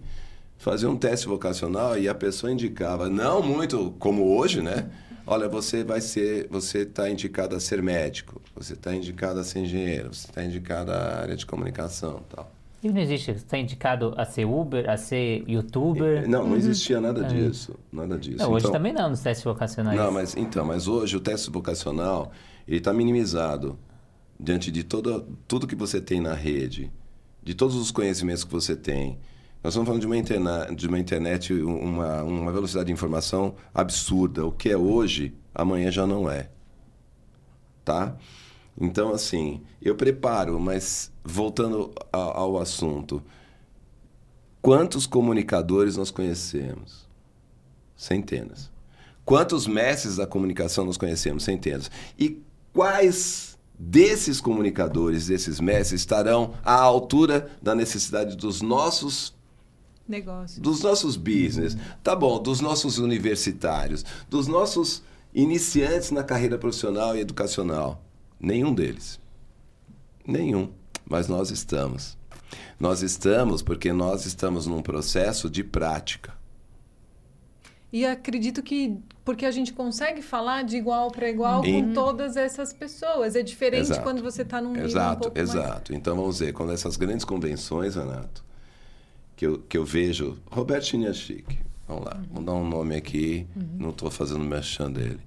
fazia 0.57 0.89
um 0.89 0.95
teste 0.95 1.27
vocacional 1.27 1.97
e 1.97 2.07
a 2.07 2.13
pessoa 2.13 2.51
indicava, 2.51 3.09
não 3.09 3.41
muito 3.41 3.93
como 3.97 4.37
hoje, 4.37 4.61
né? 4.61 4.89
Olha, 5.25 5.47
você 5.47 5.83
vai 5.83 6.01
ser, 6.01 6.47
você 6.49 6.79
está 6.79 7.09
indicado 7.09 7.55
a 7.55 7.59
ser 7.59 7.81
médico, 7.81 8.41
você 8.55 8.73
está 8.73 8.93
indicado 8.95 9.39
a 9.39 9.43
ser 9.43 9.59
engenheiro, 9.59 10.13
você 10.13 10.27
está 10.27 10.43
indicado 10.43 10.91
à 10.91 11.21
área 11.21 11.35
de 11.35 11.45
comunicação, 11.45 12.21
tal. 12.29 12.51
E 12.83 12.89
não 12.89 12.99
existe, 12.99 13.31
você 13.31 13.37
está 13.37 13.57
indicado 13.57 14.13
a 14.17 14.25
ser 14.25 14.45
Uber, 14.45 14.89
a 14.89 14.97
ser 14.97 15.45
YouTuber? 15.47 16.27
Não, 16.27 16.43
não 16.43 16.49
uhum. 16.51 16.57
existia 16.57 16.99
nada 16.99 17.25
é. 17.25 17.29
disso, 17.29 17.79
nada 17.91 18.17
disso. 18.17 18.39
Não, 18.39 18.51
hoje 18.51 18.65
então, 18.65 18.73
também 18.73 18.91
não, 18.91 19.09
nos 19.09 19.21
testes 19.21 19.43
vocacionais. 19.43 19.97
Não, 19.97 20.11
mas 20.11 20.35
então, 20.35 20.65
mas 20.65 20.85
hoje 20.85 21.15
o 21.15 21.19
teste 21.21 21.49
vocacional 21.49 22.33
ele 22.67 22.77
está 22.77 22.91
minimizado 22.91 23.79
diante 24.37 24.69
de 24.69 24.83
todo, 24.83 25.25
tudo 25.47 25.65
que 25.65 25.75
você 25.75 26.01
tem 26.01 26.19
na 26.19 26.33
rede, 26.33 26.91
de 27.41 27.53
todos 27.53 27.75
os 27.77 27.89
conhecimentos 27.89 28.43
que 28.43 28.51
você 28.51 28.75
tem, 28.75 29.17
nós 29.63 29.73
estamos 29.73 29.87
falando 29.87 30.01
de 30.01 30.07
uma, 30.07 30.17
interna, 30.17 30.67
de 30.75 30.87
uma 30.87 30.99
internet, 30.99 31.53
uma, 31.53 32.21
uma 32.23 32.51
velocidade 32.51 32.87
de 32.87 32.91
informação 32.91 33.55
absurda. 33.73 34.45
O 34.45 34.51
que 34.51 34.69
é 34.69 34.77
hoje, 34.77 35.33
amanhã 35.55 35.89
já 35.89 36.05
não 36.05 36.29
é. 36.29 36.49
Tá? 37.85 38.15
Então, 38.79 39.13
assim, 39.13 39.61
eu 39.81 39.95
preparo, 39.95 40.59
mas 40.59 41.11
voltando 41.23 41.93
a- 42.11 42.17
ao 42.17 42.59
assunto, 42.59 43.23
quantos 44.61 45.05
comunicadores 45.05 45.95
nós 45.95 46.11
conhecemos? 46.11 47.07
Centenas. 47.95 48.69
Quantos 49.23 49.65
mestres 49.65 50.17
da 50.17 50.27
comunicação 50.27 50.83
nós 50.85 50.97
conhecemos? 50.97 51.43
Centenas. 51.43 51.89
E 52.19 52.41
quais 52.73 53.57
desses 53.79 54.41
comunicadores, 54.41 55.27
desses 55.27 55.59
mestres, 55.61 56.01
estarão 56.01 56.53
à 56.65 56.75
altura 56.75 57.49
da 57.61 57.73
necessidade 57.73 58.35
dos 58.35 58.61
nossos 58.61 59.33
Negócio. 60.07 60.61
dos 60.61 60.81
nossos 60.81 61.15
business, 61.15 61.77
tá 62.03 62.15
bom, 62.15 62.41
dos 62.41 62.59
nossos 62.59 62.97
universitários, 62.97 64.03
dos 64.29 64.47
nossos 64.47 65.01
iniciantes 65.33 66.11
na 66.11 66.23
carreira 66.23 66.57
profissional 66.57 67.15
e 67.15 67.21
educacional. 67.21 68.03
Nenhum 68.39 68.73
deles. 68.73 69.19
Nenhum. 70.27 70.71
Mas 71.09 71.27
nós 71.27 71.49
estamos. 71.51 72.17
Nós 72.79 73.01
estamos 73.01 73.61
porque 73.61 73.91
nós 73.93 74.25
estamos 74.25 74.67
num 74.67 74.81
processo 74.81 75.49
de 75.49 75.63
prática. 75.63 76.33
E 77.91 78.05
acredito 78.05 78.61
que 78.63 78.97
porque 79.23 79.45
a 79.45 79.51
gente 79.51 79.71
consegue 79.71 80.21
falar 80.21 80.63
de 80.63 80.75
igual 80.75 81.09
para 81.11 81.29
igual 81.29 81.63
Em- 81.63 81.87
com 81.87 81.93
todas 81.93 82.35
essas 82.35 82.73
pessoas. 82.73 83.35
É 83.35 83.43
diferente 83.43 83.83
Exato. 83.91 84.01
quando 84.01 84.21
você 84.21 84.41
está 84.41 84.59
num 84.59 84.69
nível 84.69 84.83
um 84.83 84.87
Exato, 84.87 85.31
mais... 85.33 85.49
exato. 85.49 85.93
Então 85.93 86.15
vamos 86.15 86.39
ver, 86.39 86.51
quando 86.51 86.73
essas 86.73 86.97
grandes 86.97 87.23
convenções, 87.23 87.95
Renato, 87.95 88.43
que 89.43 89.47
eu, 89.47 89.59
que 89.59 89.77
eu 89.77 89.83
vejo. 89.83 90.37
Roberto 90.49 90.85
Chiniachique, 90.85 91.57
vamos 91.85 92.05
lá, 92.05 92.21
vou 92.31 92.41
dar 92.43 92.53
um 92.53 92.65
nome 92.67 92.95
aqui, 92.95 93.45
não 93.77 93.89
estou 93.89 94.09
fazendo 94.09 94.39
merchan 94.43 94.89
dele. 94.89 95.19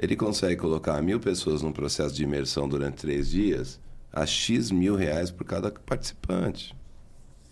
Ele 0.00 0.14
consegue 0.14 0.56
colocar 0.56 1.00
mil 1.02 1.18
pessoas 1.18 1.62
num 1.62 1.72
processo 1.72 2.14
de 2.14 2.22
imersão 2.24 2.68
durante 2.68 2.96
três 2.96 3.30
dias 3.30 3.80
a 4.12 4.24
X 4.26 4.70
mil 4.70 4.94
reais 4.96 5.30
por 5.30 5.44
cada 5.44 5.70
participante. 5.70 6.74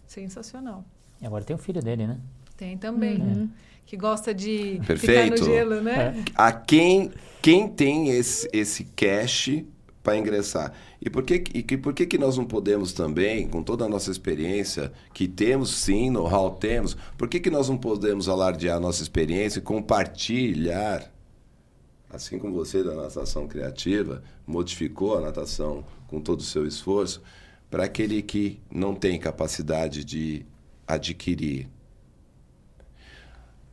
Sensacional. 0.06 0.84
E 1.20 1.26
agora 1.26 1.44
tem 1.44 1.56
o 1.56 1.58
filho 1.58 1.82
dele, 1.82 2.06
né? 2.06 2.18
Tem 2.56 2.76
também, 2.76 3.18
Uhum. 3.18 3.34
né? 3.34 3.48
Que 3.86 3.96
gosta 3.96 4.34
de 4.34 4.72
ficar 4.82 4.86
Perfeito. 4.86 5.40
no 5.40 5.46
gelo, 5.46 5.80
né? 5.80 6.24
A 6.34 6.52
quem, 6.52 7.10
quem 7.40 7.68
tem 7.68 8.10
esse, 8.10 8.48
esse 8.52 8.84
cash 8.84 9.64
para 10.06 10.16
ingressar? 10.16 10.72
E 11.02 11.10
por, 11.10 11.24
que, 11.24 11.42
e 11.52 11.62
que- 11.64 11.76
por 11.76 11.92
que, 11.92 12.06
que 12.06 12.16
nós 12.16 12.36
não 12.38 12.44
podemos 12.44 12.92
também, 12.92 13.48
com 13.48 13.60
toda 13.60 13.84
a 13.84 13.88
nossa 13.88 14.08
experiência, 14.08 14.92
que 15.12 15.26
temos 15.26 15.74
sim, 15.74 16.10
know-how 16.10 16.52
temos, 16.52 16.96
por 17.18 17.28
que, 17.28 17.40
que 17.40 17.50
nós 17.50 17.68
não 17.68 17.76
podemos 17.76 18.28
alardear 18.28 18.76
a 18.76 18.80
nossa 18.80 19.02
experiência 19.02 19.58
e 19.58 19.62
compartilhar? 19.62 21.12
Assim 22.08 22.38
como 22.38 22.54
você 22.54 22.84
da 22.84 22.94
natação 22.94 23.48
criativa 23.48 24.22
modificou 24.46 25.18
a 25.18 25.20
natação 25.20 25.84
com 26.06 26.20
todo 26.20 26.38
o 26.38 26.44
seu 26.44 26.64
esforço, 26.64 27.20
para 27.68 27.82
aquele 27.82 28.22
que 28.22 28.60
não 28.70 28.94
tem 28.94 29.18
capacidade 29.18 30.04
de 30.04 30.46
adquirir 30.86 31.68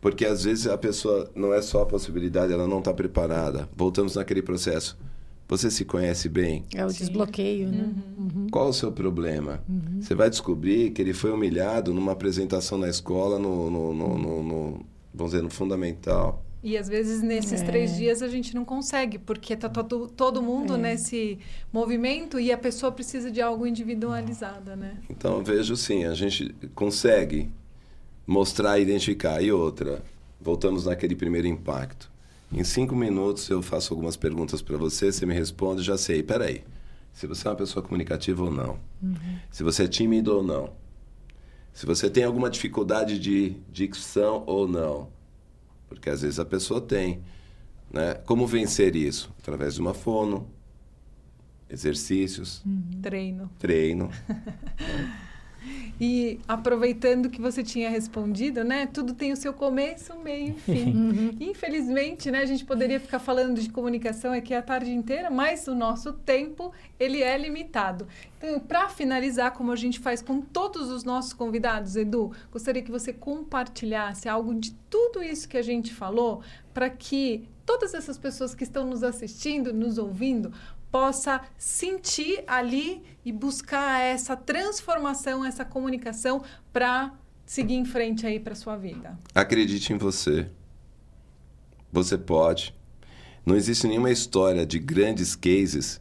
porque 0.01 0.25
às 0.25 0.43
vezes 0.43 0.67
a 0.67 0.77
pessoa 0.77 1.31
não 1.33 1.53
é 1.53 1.61
só 1.61 1.83
a 1.83 1.85
possibilidade, 1.85 2.51
ela 2.51 2.67
não 2.67 2.79
está 2.79 2.93
preparada. 2.93 3.69
Voltamos 3.73 4.15
naquele 4.15 4.41
processo. 4.41 4.97
Você 5.47 5.69
se 5.69 5.85
conhece 5.85 6.29
bem? 6.29 6.65
É 6.73 6.85
o 6.85 6.89
Sim. 6.89 6.97
desbloqueio, 6.99 7.69
né? 7.69 7.93
Qual 8.51 8.69
o 8.69 8.73
seu 8.73 8.91
problema? 8.91 9.61
Você 9.99 10.15
vai 10.15 10.29
descobrir 10.29 10.91
que 10.91 11.01
ele 11.01 11.13
foi 11.13 11.31
humilhado 11.31 11.93
numa 11.93 12.13
apresentação 12.13 12.77
na 12.77 12.89
escola, 12.89 13.37
no, 13.37 13.69
no, 13.69 13.93
no, 13.93 14.17
no- 14.17 14.43
no- 14.43 14.85
vamos 15.13 15.31
dizer, 15.33 15.43
no 15.43 15.49
fundamental. 15.49 16.43
E 16.63 16.77
às 16.77 16.87
vezes 16.87 17.21
nesses 17.21 17.61
É. 17.61 17.65
três 17.65 17.97
dias 17.97 18.21
a 18.21 18.27
gente 18.29 18.55
não 18.55 18.63
consegue, 18.63 19.19
porque 19.19 19.53
tá 19.55 19.67
todo, 19.67 20.07
todo 20.07 20.41
mundo 20.41 20.75
É. 20.75 20.77
nesse 20.77 21.37
movimento 21.73 22.39
e 22.39 22.51
a 22.53 22.57
pessoa 22.57 22.89
precisa 22.89 23.29
de 23.29 23.41
algo 23.41 23.67
individualizada, 23.67 24.73
né? 24.75 24.97
Então, 25.09 25.37
eu 25.39 25.43
vejo 25.43 25.75
sim, 25.75 26.05
a 26.05 26.13
gente 26.13 26.55
consegue 26.73 27.49
mostrar 28.25 28.79
e 28.79 28.83
identificar. 28.83 29.41
E 29.41 29.51
outra, 29.51 30.01
voltamos 30.39 30.85
naquele 30.85 31.15
primeiro 31.17 31.47
impacto. 31.47 32.09
Em 32.53 32.63
cinco 32.63 32.95
minutos 32.95 33.49
eu 33.49 33.61
faço 33.61 33.93
algumas 33.93 34.15
perguntas 34.15 34.61
para 34.61 34.77
você, 34.77 35.11
você 35.11 35.25
me 35.25 35.33
responde, 35.33 35.81
já 35.81 35.97
sei. 35.97 36.21
Peraí, 36.21 36.63
se 37.11 37.25
você 37.25 37.47
é 37.47 37.51
uma 37.51 37.57
pessoa 37.57 37.83
comunicativa 37.83 38.43
ou 38.43 38.51
não, 38.51 38.79
se 39.49 39.63
você 39.63 39.83
é 39.83 39.87
tímido 39.87 40.35
ou 40.35 40.43
não, 40.43 40.71
se 41.73 41.85
você 41.85 42.09
tem 42.09 42.23
alguma 42.23 42.49
dificuldade 42.49 43.17
de 43.19 43.55
dicção 43.71 44.43
ou 44.45 44.67
não, 44.67 45.09
porque 45.87 46.09
às 46.09 46.21
vezes 46.21 46.39
a 46.39 46.45
pessoa 46.45 46.79
tem. 46.79 47.21
Né? 47.91 48.15
Como 48.25 48.45
vencer 48.47 48.95
isso? 48.95 49.33
Através 49.39 49.75
de 49.75 49.81
uma 49.81 49.93
fono, 49.93 50.47
exercícios, 51.69 52.63
Treino. 53.01 53.49
treino. 53.57 54.09
E 55.99 56.39
aproveitando 56.47 57.29
que 57.29 57.39
você 57.39 57.63
tinha 57.63 57.89
respondido, 57.89 58.63
né? 58.63 58.85
Tudo 58.87 59.13
tem 59.13 59.31
o 59.31 59.37
seu 59.37 59.53
começo, 59.53 60.15
meio 60.17 60.49
e 60.49 60.59
fim. 60.59 61.37
Infelizmente, 61.39 62.31
né? 62.31 62.39
A 62.39 62.45
gente 62.45 62.65
poderia 62.65 62.99
ficar 62.99 63.19
falando 63.19 63.59
de 63.59 63.69
comunicação 63.69 64.33
aqui 64.33 64.53
a 64.53 64.61
tarde 64.61 64.91
inteira, 64.91 65.29
mas 65.29 65.67
o 65.67 65.75
nosso 65.75 66.13
tempo, 66.13 66.71
ele 66.99 67.21
é 67.21 67.37
limitado. 67.37 68.07
Então, 68.37 68.59
para 68.59 68.89
finalizar, 68.89 69.51
como 69.51 69.71
a 69.71 69.75
gente 69.75 69.99
faz 69.99 70.21
com 70.21 70.41
todos 70.41 70.89
os 70.89 71.03
nossos 71.03 71.33
convidados, 71.33 71.95
Edu, 71.95 72.31
gostaria 72.51 72.81
que 72.81 72.91
você 72.91 73.13
compartilhasse 73.13 74.27
algo 74.27 74.53
de 74.53 74.73
tudo 74.89 75.23
isso 75.23 75.47
que 75.47 75.57
a 75.57 75.61
gente 75.61 75.93
falou, 75.93 76.41
para 76.73 76.89
que 76.89 77.47
todas 77.65 77.93
essas 77.93 78.17
pessoas 78.17 78.53
que 78.53 78.63
estão 78.63 78.85
nos 78.85 79.03
assistindo, 79.03 79.73
nos 79.73 79.97
ouvindo, 79.97 80.51
possa 80.93 81.41
sentir 81.57 82.43
ali 82.45 83.01
e 83.25 83.31
buscar 83.31 83.99
essa 83.99 84.37
transformação, 84.37 85.43
essa 85.43 85.65
comunicação 85.65 86.43
para 86.71 87.11
seguir 87.47 87.73
em 87.73 87.83
frente 87.83 88.27
aí 88.27 88.39
para 88.39 88.53
sua 88.53 88.77
vida. 88.77 89.17
Acredite 89.33 89.91
em 89.91 89.97
você. 89.97 90.47
Você 91.91 92.15
pode. 92.15 92.75
Não 93.43 93.55
existe 93.55 93.87
nenhuma 93.87 94.11
história 94.11 94.67
de 94.67 94.77
grandes 94.77 95.35
cases 95.35 95.99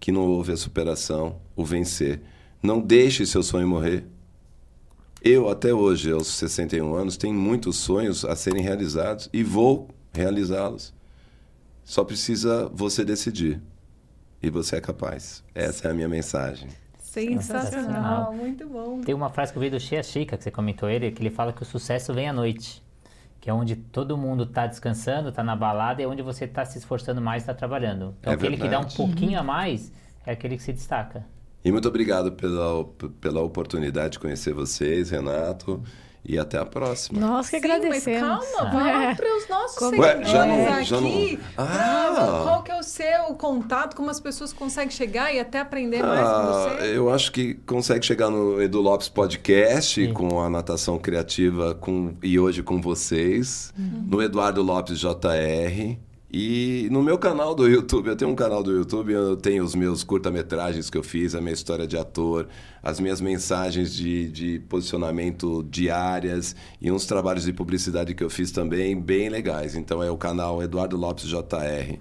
que 0.00 0.10
não 0.10 0.22
houve 0.22 0.52
a 0.52 0.56
superação, 0.56 1.38
o 1.54 1.62
vencer. 1.62 2.22
Não 2.62 2.80
deixe 2.80 3.26
seu 3.26 3.42
sonho 3.42 3.68
morrer. 3.68 4.06
Eu, 5.20 5.50
até 5.50 5.74
hoje, 5.74 6.10
aos 6.12 6.28
61 6.28 6.94
anos, 6.94 7.18
tenho 7.18 7.34
muitos 7.34 7.76
sonhos 7.76 8.24
a 8.24 8.34
serem 8.34 8.62
realizados 8.62 9.28
e 9.34 9.42
vou 9.42 9.90
realizá-los. 10.14 10.94
Só 11.84 12.02
precisa 12.04 12.70
você 12.72 13.04
decidir. 13.04 13.60
E 14.42 14.48
você 14.50 14.76
é 14.76 14.80
capaz. 14.80 15.42
Essa 15.54 15.88
é 15.88 15.90
a 15.90 15.94
minha 15.94 16.08
mensagem. 16.08 16.68
Sensacional, 16.98 18.32
muito 18.32 18.66
bom. 18.68 19.00
Tem 19.00 19.14
uma 19.14 19.28
frase 19.28 19.52
que 19.52 19.58
eu 19.58 19.62
vi 19.62 19.70
do 19.70 19.80
Shea 19.80 20.02
Chica, 20.02 20.36
que 20.36 20.44
você 20.44 20.50
comentou 20.50 20.88
ele, 20.88 21.10
que 21.10 21.20
ele 21.22 21.30
fala 21.30 21.52
que 21.52 21.62
o 21.62 21.66
sucesso 21.66 22.14
vem 22.14 22.28
à 22.28 22.32
noite. 22.32 22.82
Que 23.40 23.48
é 23.50 23.54
onde 23.54 23.74
todo 23.74 24.16
mundo 24.16 24.44
tá 24.46 24.66
descansando, 24.66 25.32
tá 25.32 25.42
na 25.42 25.56
balada, 25.56 26.00
e 26.00 26.04
é 26.04 26.08
onde 26.08 26.22
você 26.22 26.46
tá 26.46 26.64
se 26.64 26.78
esforçando 26.78 27.20
mais, 27.20 27.44
tá 27.44 27.54
trabalhando. 27.54 28.14
Então 28.20 28.32
É 28.32 28.36
aquele 28.36 28.56
que 28.56 28.68
dá 28.68 28.78
um 28.78 28.82
verdade. 28.82 28.96
pouquinho 28.96 29.38
a 29.40 29.42
mais 29.42 29.90
é 30.26 30.32
aquele 30.32 30.56
que 30.56 30.62
se 30.62 30.72
destaca. 30.72 31.24
E 31.64 31.72
muito 31.72 31.88
obrigado 31.88 32.32
pela, 32.32 32.84
pela 33.20 33.40
oportunidade 33.42 34.12
de 34.12 34.18
conhecer 34.18 34.52
vocês, 34.54 35.10
Renato. 35.10 35.82
E 36.22 36.38
até 36.38 36.58
a 36.58 36.66
próxima. 36.66 37.18
Nós 37.18 37.48
que 37.48 37.58
Sim, 37.58 37.66
mas 37.66 37.76
agradecemos. 37.78 38.20
calma, 38.52 38.70
vamos 38.70 39.16
para 39.16 39.36
os 39.38 39.48
nossos 39.48 39.78
Como- 39.78 39.90
seguidores 39.90 40.18
Ué, 40.20 40.32
já 40.32 40.46
não- 40.46 40.84
já 40.84 40.96
aqui. 40.98 41.38
não- 41.56 41.64
Ah! 41.64 42.40
Qual 42.44 42.62
que 42.62 42.70
é 42.72 42.78
o 42.78 42.82
seu 42.82 43.24
contato, 43.38 43.96
como 43.96 44.10
as 44.10 44.20
pessoas 44.20 44.52
conseguem 44.52 44.90
chegar 44.90 45.34
e 45.34 45.40
até 45.40 45.60
aprender 45.60 46.02
mais 46.02 46.20
com 46.20 46.26
Ah, 46.26 46.76
você? 46.78 46.96
eu 46.96 47.10
acho 47.10 47.32
que 47.32 47.54
consegue 47.66 48.04
chegar 48.04 48.28
no 48.28 48.60
Edu 48.62 48.80
Lopes 48.82 49.08
Podcast 49.08 50.06
Sim. 50.06 50.12
com 50.12 50.40
a 50.40 50.50
natação 50.50 50.98
criativa 50.98 51.74
com, 51.74 52.14
e 52.22 52.38
hoje 52.38 52.62
com 52.62 52.80
vocês. 52.82 53.72
No 53.76 54.22
Eduardo 54.22 54.62
Lopes 54.62 54.98
JR. 54.98 55.98
E 56.32 56.86
no 56.92 57.02
meu 57.02 57.18
canal 57.18 57.56
do 57.56 57.66
YouTube, 57.66 58.06
eu 58.06 58.14
tenho 58.14 58.30
um 58.30 58.36
canal 58.36 58.62
do 58.62 58.70
YouTube, 58.70 59.12
eu 59.12 59.36
tenho 59.36 59.64
os 59.64 59.74
meus 59.74 60.04
curta-metragens 60.04 60.88
que 60.88 60.96
eu 60.96 61.02
fiz, 61.02 61.34
a 61.34 61.40
minha 61.40 61.52
história 61.52 61.88
de 61.88 61.96
ator, 61.96 62.46
as 62.80 63.00
minhas 63.00 63.20
mensagens 63.20 63.92
de, 63.92 64.30
de 64.30 64.58
posicionamento 64.60 65.66
diárias 65.68 66.54
e 66.80 66.88
uns 66.92 67.04
trabalhos 67.04 67.42
de 67.42 67.52
publicidade 67.52 68.14
que 68.14 68.22
eu 68.22 68.30
fiz 68.30 68.52
também, 68.52 69.00
bem 69.00 69.28
legais. 69.28 69.74
Então 69.74 70.00
é 70.00 70.08
o 70.08 70.16
canal 70.16 70.62
Eduardo 70.62 70.96
Lopes 70.96 71.24
JR. 71.24 71.98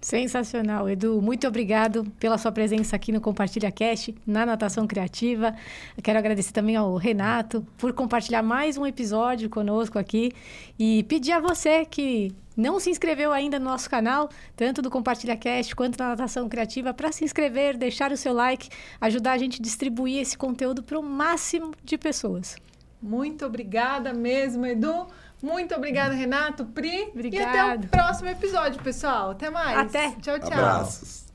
Sensacional, 0.00 0.88
Edu. 0.88 1.22
Muito 1.22 1.46
obrigado 1.46 2.04
pela 2.18 2.38
sua 2.38 2.50
presença 2.50 2.96
aqui 2.96 3.12
no 3.12 3.20
Compartilha 3.20 3.70
Cast, 3.70 4.14
na 4.26 4.44
Natação 4.46 4.84
Criativa. 4.86 5.54
Quero 6.02 6.18
agradecer 6.18 6.52
também 6.52 6.74
ao 6.74 6.96
Renato 6.96 7.64
por 7.76 7.92
compartilhar 7.92 8.42
mais 8.42 8.76
um 8.76 8.86
episódio 8.86 9.48
conosco 9.48 9.96
aqui 9.96 10.32
e 10.76 11.04
pedir 11.04 11.32
a 11.32 11.40
você 11.40 11.84
que 11.84 12.32
não 12.58 12.80
se 12.80 12.90
inscreveu 12.90 13.32
ainda 13.32 13.58
no 13.58 13.66
nosso 13.66 13.88
canal, 13.88 14.28
tanto 14.56 14.82
do 14.82 14.90
Compartilha 14.90 15.36
Cast 15.36 15.76
quanto 15.76 15.96
da 15.96 16.08
Natação 16.08 16.48
Criativa, 16.48 16.92
para 16.92 17.12
se 17.12 17.24
inscrever, 17.24 17.76
deixar 17.76 18.10
o 18.10 18.16
seu 18.16 18.32
like, 18.32 18.68
ajudar 19.00 19.32
a 19.32 19.38
gente 19.38 19.60
a 19.60 19.62
distribuir 19.62 20.20
esse 20.20 20.36
conteúdo 20.36 20.82
para 20.82 20.98
o 20.98 21.02
máximo 21.02 21.72
de 21.84 21.96
pessoas. 21.96 22.56
Muito 23.00 23.46
obrigada 23.46 24.12
mesmo, 24.12 24.66
Edu. 24.66 25.06
Muito 25.40 25.72
obrigada, 25.72 26.14
Renato, 26.14 26.64
Pri. 26.64 26.88
E 26.88 26.98
até 26.98 27.12
Obrigado. 27.14 27.84
o 27.84 27.88
próximo 27.88 28.28
episódio, 28.28 28.82
pessoal. 28.82 29.30
Até 29.30 29.48
mais. 29.50 29.78
Até. 29.78 30.10
Tchau, 30.20 30.40
tchau. 30.40 30.52
Abraços. 30.52 31.27